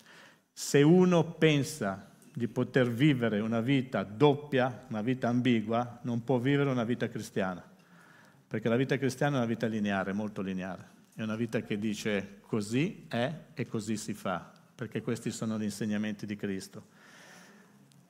Se 0.53 0.83
uno 0.83 1.25
pensa 1.25 2.11
di 2.31 2.47
poter 2.47 2.91
vivere 2.91 3.41
una 3.41 3.63
vita 3.63 4.03
doppia, 4.03 4.85
una 4.89 5.01
vita 5.01 5.29
ambigua, 5.29 6.01
non 6.03 6.23
può 6.23 6.37
vivere 6.37 6.69
una 6.69 6.85
vita 6.85 7.09
cristiana. 7.09 7.65
Perché 8.47 8.69
la 8.69 8.77
vita 8.77 8.99
cristiana 8.99 9.37
è 9.37 9.39
una 9.39 9.49
vita 9.49 9.67
lineare, 9.67 10.13
molto 10.13 10.43
lineare. 10.43 10.87
È 11.15 11.23
una 11.23 11.35
vita 11.35 11.63
che 11.63 11.79
dice 11.79 12.41
così 12.43 13.07
è 13.09 13.35
e 13.55 13.67
così 13.67 13.97
si 13.97 14.13
fa, 14.13 14.53
perché 14.75 15.01
questi 15.01 15.31
sono 15.31 15.59
gli 15.59 15.63
insegnamenti 15.63 16.27
di 16.27 16.37
Cristo. 16.37 16.89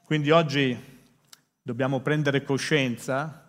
Quindi 0.03 0.33
oggi 0.33 0.77
dobbiamo 1.63 2.01
prendere 2.01 2.43
coscienza 2.43 3.45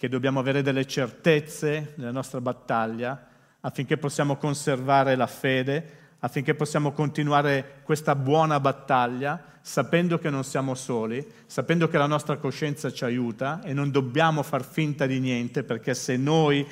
che 0.00 0.08
dobbiamo 0.08 0.40
avere 0.40 0.62
delle 0.62 0.86
certezze 0.86 1.92
nella 1.96 2.10
nostra 2.10 2.40
battaglia 2.40 3.26
affinché 3.60 3.98
possiamo 3.98 4.36
conservare 4.36 5.14
la 5.14 5.26
fede, 5.26 6.14
affinché 6.20 6.54
possiamo 6.54 6.92
continuare 6.92 7.82
questa 7.82 8.14
buona 8.14 8.58
battaglia, 8.60 9.58
sapendo 9.60 10.18
che 10.18 10.30
non 10.30 10.42
siamo 10.42 10.74
soli, 10.74 11.22
sapendo 11.44 11.86
che 11.88 11.98
la 11.98 12.06
nostra 12.06 12.38
coscienza 12.38 12.90
ci 12.90 13.04
aiuta 13.04 13.60
e 13.62 13.74
non 13.74 13.90
dobbiamo 13.90 14.42
far 14.42 14.64
finta 14.64 15.04
di 15.04 15.20
niente, 15.20 15.64
perché 15.64 15.92
se 15.92 16.16
noi 16.16 16.66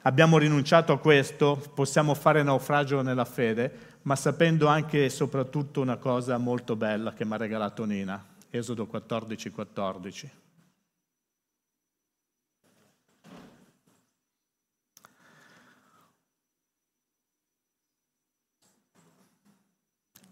abbiamo 0.00 0.38
rinunciato 0.38 0.94
a 0.94 0.98
questo 0.98 1.62
possiamo 1.74 2.14
fare 2.14 2.42
naufragio 2.42 3.02
nella 3.02 3.26
fede, 3.26 3.98
ma 4.04 4.16
sapendo 4.16 4.68
anche 4.68 5.04
e 5.04 5.10
soprattutto 5.10 5.82
una 5.82 5.98
cosa 5.98 6.38
molto 6.38 6.76
bella 6.76 7.12
che 7.12 7.26
mi 7.26 7.34
ha 7.34 7.36
regalato 7.36 7.84
Nina, 7.84 8.24
Esodo 8.48 8.86
14, 8.86 9.50
14. 9.50 10.30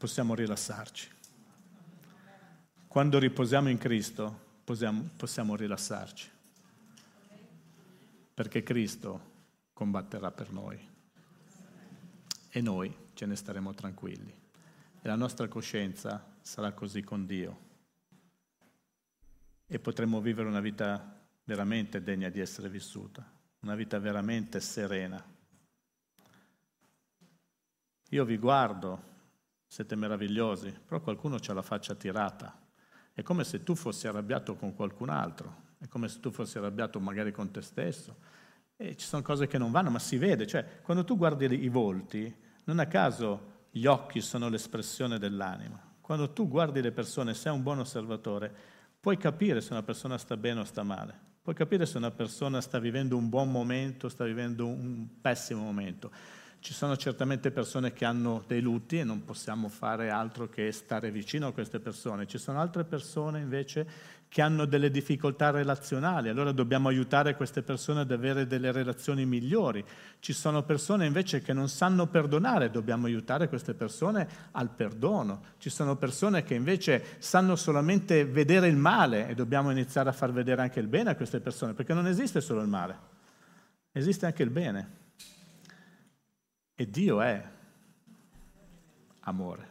Possiamo 0.02 0.34
rilassarci. 0.34 1.08
Quando 2.88 3.20
riposiamo 3.20 3.68
in 3.68 3.78
Cristo 3.78 4.58
possiamo, 4.64 5.08
possiamo 5.16 5.54
rilassarci, 5.54 6.28
perché 8.34 8.64
Cristo 8.64 9.30
combatterà 9.72 10.32
per 10.32 10.50
noi 10.50 10.76
e 12.48 12.60
noi 12.60 12.92
ce 13.14 13.26
ne 13.26 13.36
staremo 13.36 13.72
tranquilli 13.74 14.34
e 15.00 15.06
la 15.06 15.14
nostra 15.14 15.46
coscienza 15.46 16.34
sarà 16.40 16.72
così 16.72 17.04
con 17.04 17.24
Dio 17.24 17.58
e 19.68 19.78
potremo 19.78 20.20
vivere 20.20 20.48
una 20.48 20.60
vita 20.60 21.16
veramente 21.44 22.02
degna 22.02 22.28
di 22.28 22.40
essere 22.40 22.68
vissuta, 22.68 23.24
una 23.60 23.76
vita 23.76 24.00
veramente 24.00 24.58
serena. 24.58 25.24
Io 28.08 28.24
vi 28.24 28.36
guardo 28.36 29.10
siete 29.72 29.96
meravigliosi, 29.96 30.70
però 30.84 31.00
qualcuno 31.00 31.36
ha 31.36 31.52
la 31.54 31.62
faccia 31.62 31.94
tirata. 31.94 32.60
È 33.10 33.22
come 33.22 33.42
se 33.42 33.62
tu 33.62 33.74
fossi 33.74 34.06
arrabbiato 34.06 34.54
con 34.54 34.74
qualcun 34.74 35.08
altro, 35.08 35.62
è 35.78 35.88
come 35.88 36.08
se 36.08 36.20
tu 36.20 36.30
fossi 36.30 36.58
arrabbiato 36.58 37.00
magari 37.00 37.32
con 37.32 37.50
te 37.50 37.62
stesso. 37.62 38.16
E 38.76 38.94
ci 38.98 39.06
sono 39.06 39.22
cose 39.22 39.46
che 39.46 39.56
non 39.56 39.70
vanno, 39.70 39.88
ma 39.88 39.98
si 39.98 40.18
vede. 40.18 40.46
Cioè, 40.46 40.82
quando 40.82 41.04
tu 41.04 41.16
guardi 41.16 41.46
i 41.46 41.68
volti, 41.68 42.36
non 42.64 42.80
a 42.80 42.86
caso 42.86 43.68
gli 43.70 43.86
occhi 43.86 44.20
sono 44.20 44.50
l'espressione 44.50 45.18
dell'anima. 45.18 45.82
Quando 46.02 46.34
tu 46.34 46.48
guardi 46.48 46.82
le 46.82 46.92
persone, 46.92 47.32
sei 47.32 47.54
un 47.54 47.62
buon 47.62 47.78
osservatore, 47.78 48.54
puoi 49.00 49.16
capire 49.16 49.62
se 49.62 49.72
una 49.72 49.82
persona 49.82 50.18
sta 50.18 50.36
bene 50.36 50.60
o 50.60 50.64
sta 50.64 50.82
male. 50.82 51.18
Puoi 51.40 51.54
capire 51.54 51.86
se 51.86 51.96
una 51.96 52.10
persona 52.10 52.60
sta 52.60 52.78
vivendo 52.78 53.16
un 53.16 53.30
buon 53.30 53.50
momento 53.50 54.10
sta 54.10 54.24
vivendo 54.24 54.66
un 54.66 55.08
pessimo 55.18 55.62
momento. 55.62 56.10
Ci 56.62 56.74
sono 56.74 56.96
certamente 56.96 57.50
persone 57.50 57.92
che 57.92 58.04
hanno 58.04 58.44
dei 58.46 58.60
lutti 58.60 58.96
e 58.96 59.02
non 59.02 59.24
possiamo 59.24 59.68
fare 59.68 60.10
altro 60.10 60.48
che 60.48 60.70
stare 60.70 61.10
vicino 61.10 61.48
a 61.48 61.52
queste 61.52 61.80
persone. 61.80 62.28
Ci 62.28 62.38
sono 62.38 62.60
altre 62.60 62.84
persone 62.84 63.40
invece 63.40 63.84
che 64.28 64.42
hanno 64.42 64.64
delle 64.64 64.88
difficoltà 64.88 65.50
relazionali, 65.50 66.28
allora 66.28 66.52
dobbiamo 66.52 66.86
aiutare 66.86 67.34
queste 67.34 67.62
persone 67.62 68.02
ad 68.02 68.12
avere 68.12 68.46
delle 68.46 68.70
relazioni 68.70 69.26
migliori. 69.26 69.84
Ci 70.20 70.32
sono 70.32 70.62
persone 70.62 71.04
invece 71.04 71.42
che 71.42 71.52
non 71.52 71.68
sanno 71.68 72.06
perdonare, 72.06 72.70
dobbiamo 72.70 73.06
aiutare 73.06 73.48
queste 73.48 73.74
persone 73.74 74.28
al 74.52 74.70
perdono. 74.70 75.42
Ci 75.58 75.68
sono 75.68 75.96
persone 75.96 76.44
che 76.44 76.54
invece 76.54 77.16
sanno 77.18 77.56
solamente 77.56 78.24
vedere 78.24 78.68
il 78.68 78.76
male 78.76 79.26
e 79.26 79.34
dobbiamo 79.34 79.72
iniziare 79.72 80.10
a 80.10 80.12
far 80.12 80.30
vedere 80.30 80.62
anche 80.62 80.78
il 80.78 80.86
bene 80.86 81.10
a 81.10 81.16
queste 81.16 81.40
persone, 81.40 81.74
perché 81.74 81.92
non 81.92 82.06
esiste 82.06 82.40
solo 82.40 82.60
il 82.60 82.68
male, 82.68 82.98
esiste 83.90 84.26
anche 84.26 84.44
il 84.44 84.50
bene. 84.50 85.00
E 86.82 86.90
Dio 86.90 87.20
è 87.20 87.40
amore. 89.20 89.68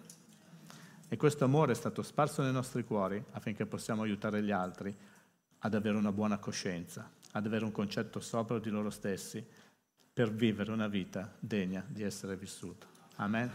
E 1.10 1.18
questo 1.18 1.44
amore 1.44 1.74
è 1.74 1.76
stato 1.76 2.04
sparso 2.04 2.42
nei 2.42 2.54
nostri 2.54 2.86
cuori 2.86 3.22
affinché 3.32 3.66
possiamo 3.66 4.04
aiutare 4.04 4.42
gli 4.42 4.52
altri 4.52 4.96
ad 5.58 5.74
avere 5.74 5.98
una 5.98 6.14
buona 6.14 6.38
coscienza, 6.38 7.12
ad 7.34 7.46
avere 7.46 7.66
un 7.66 7.74
concetto 7.74 8.22
sopra 8.22 8.60
di 8.60 8.70
loro 8.70 8.90
stessi 8.90 9.46
per 10.14 10.32
vivere 10.32 10.72
una 10.72 10.88
vita 10.88 11.30
degna 11.38 11.84
di 11.86 12.02
essere 12.02 12.38
vissuta. 12.38 12.88
Amen. 13.16 13.50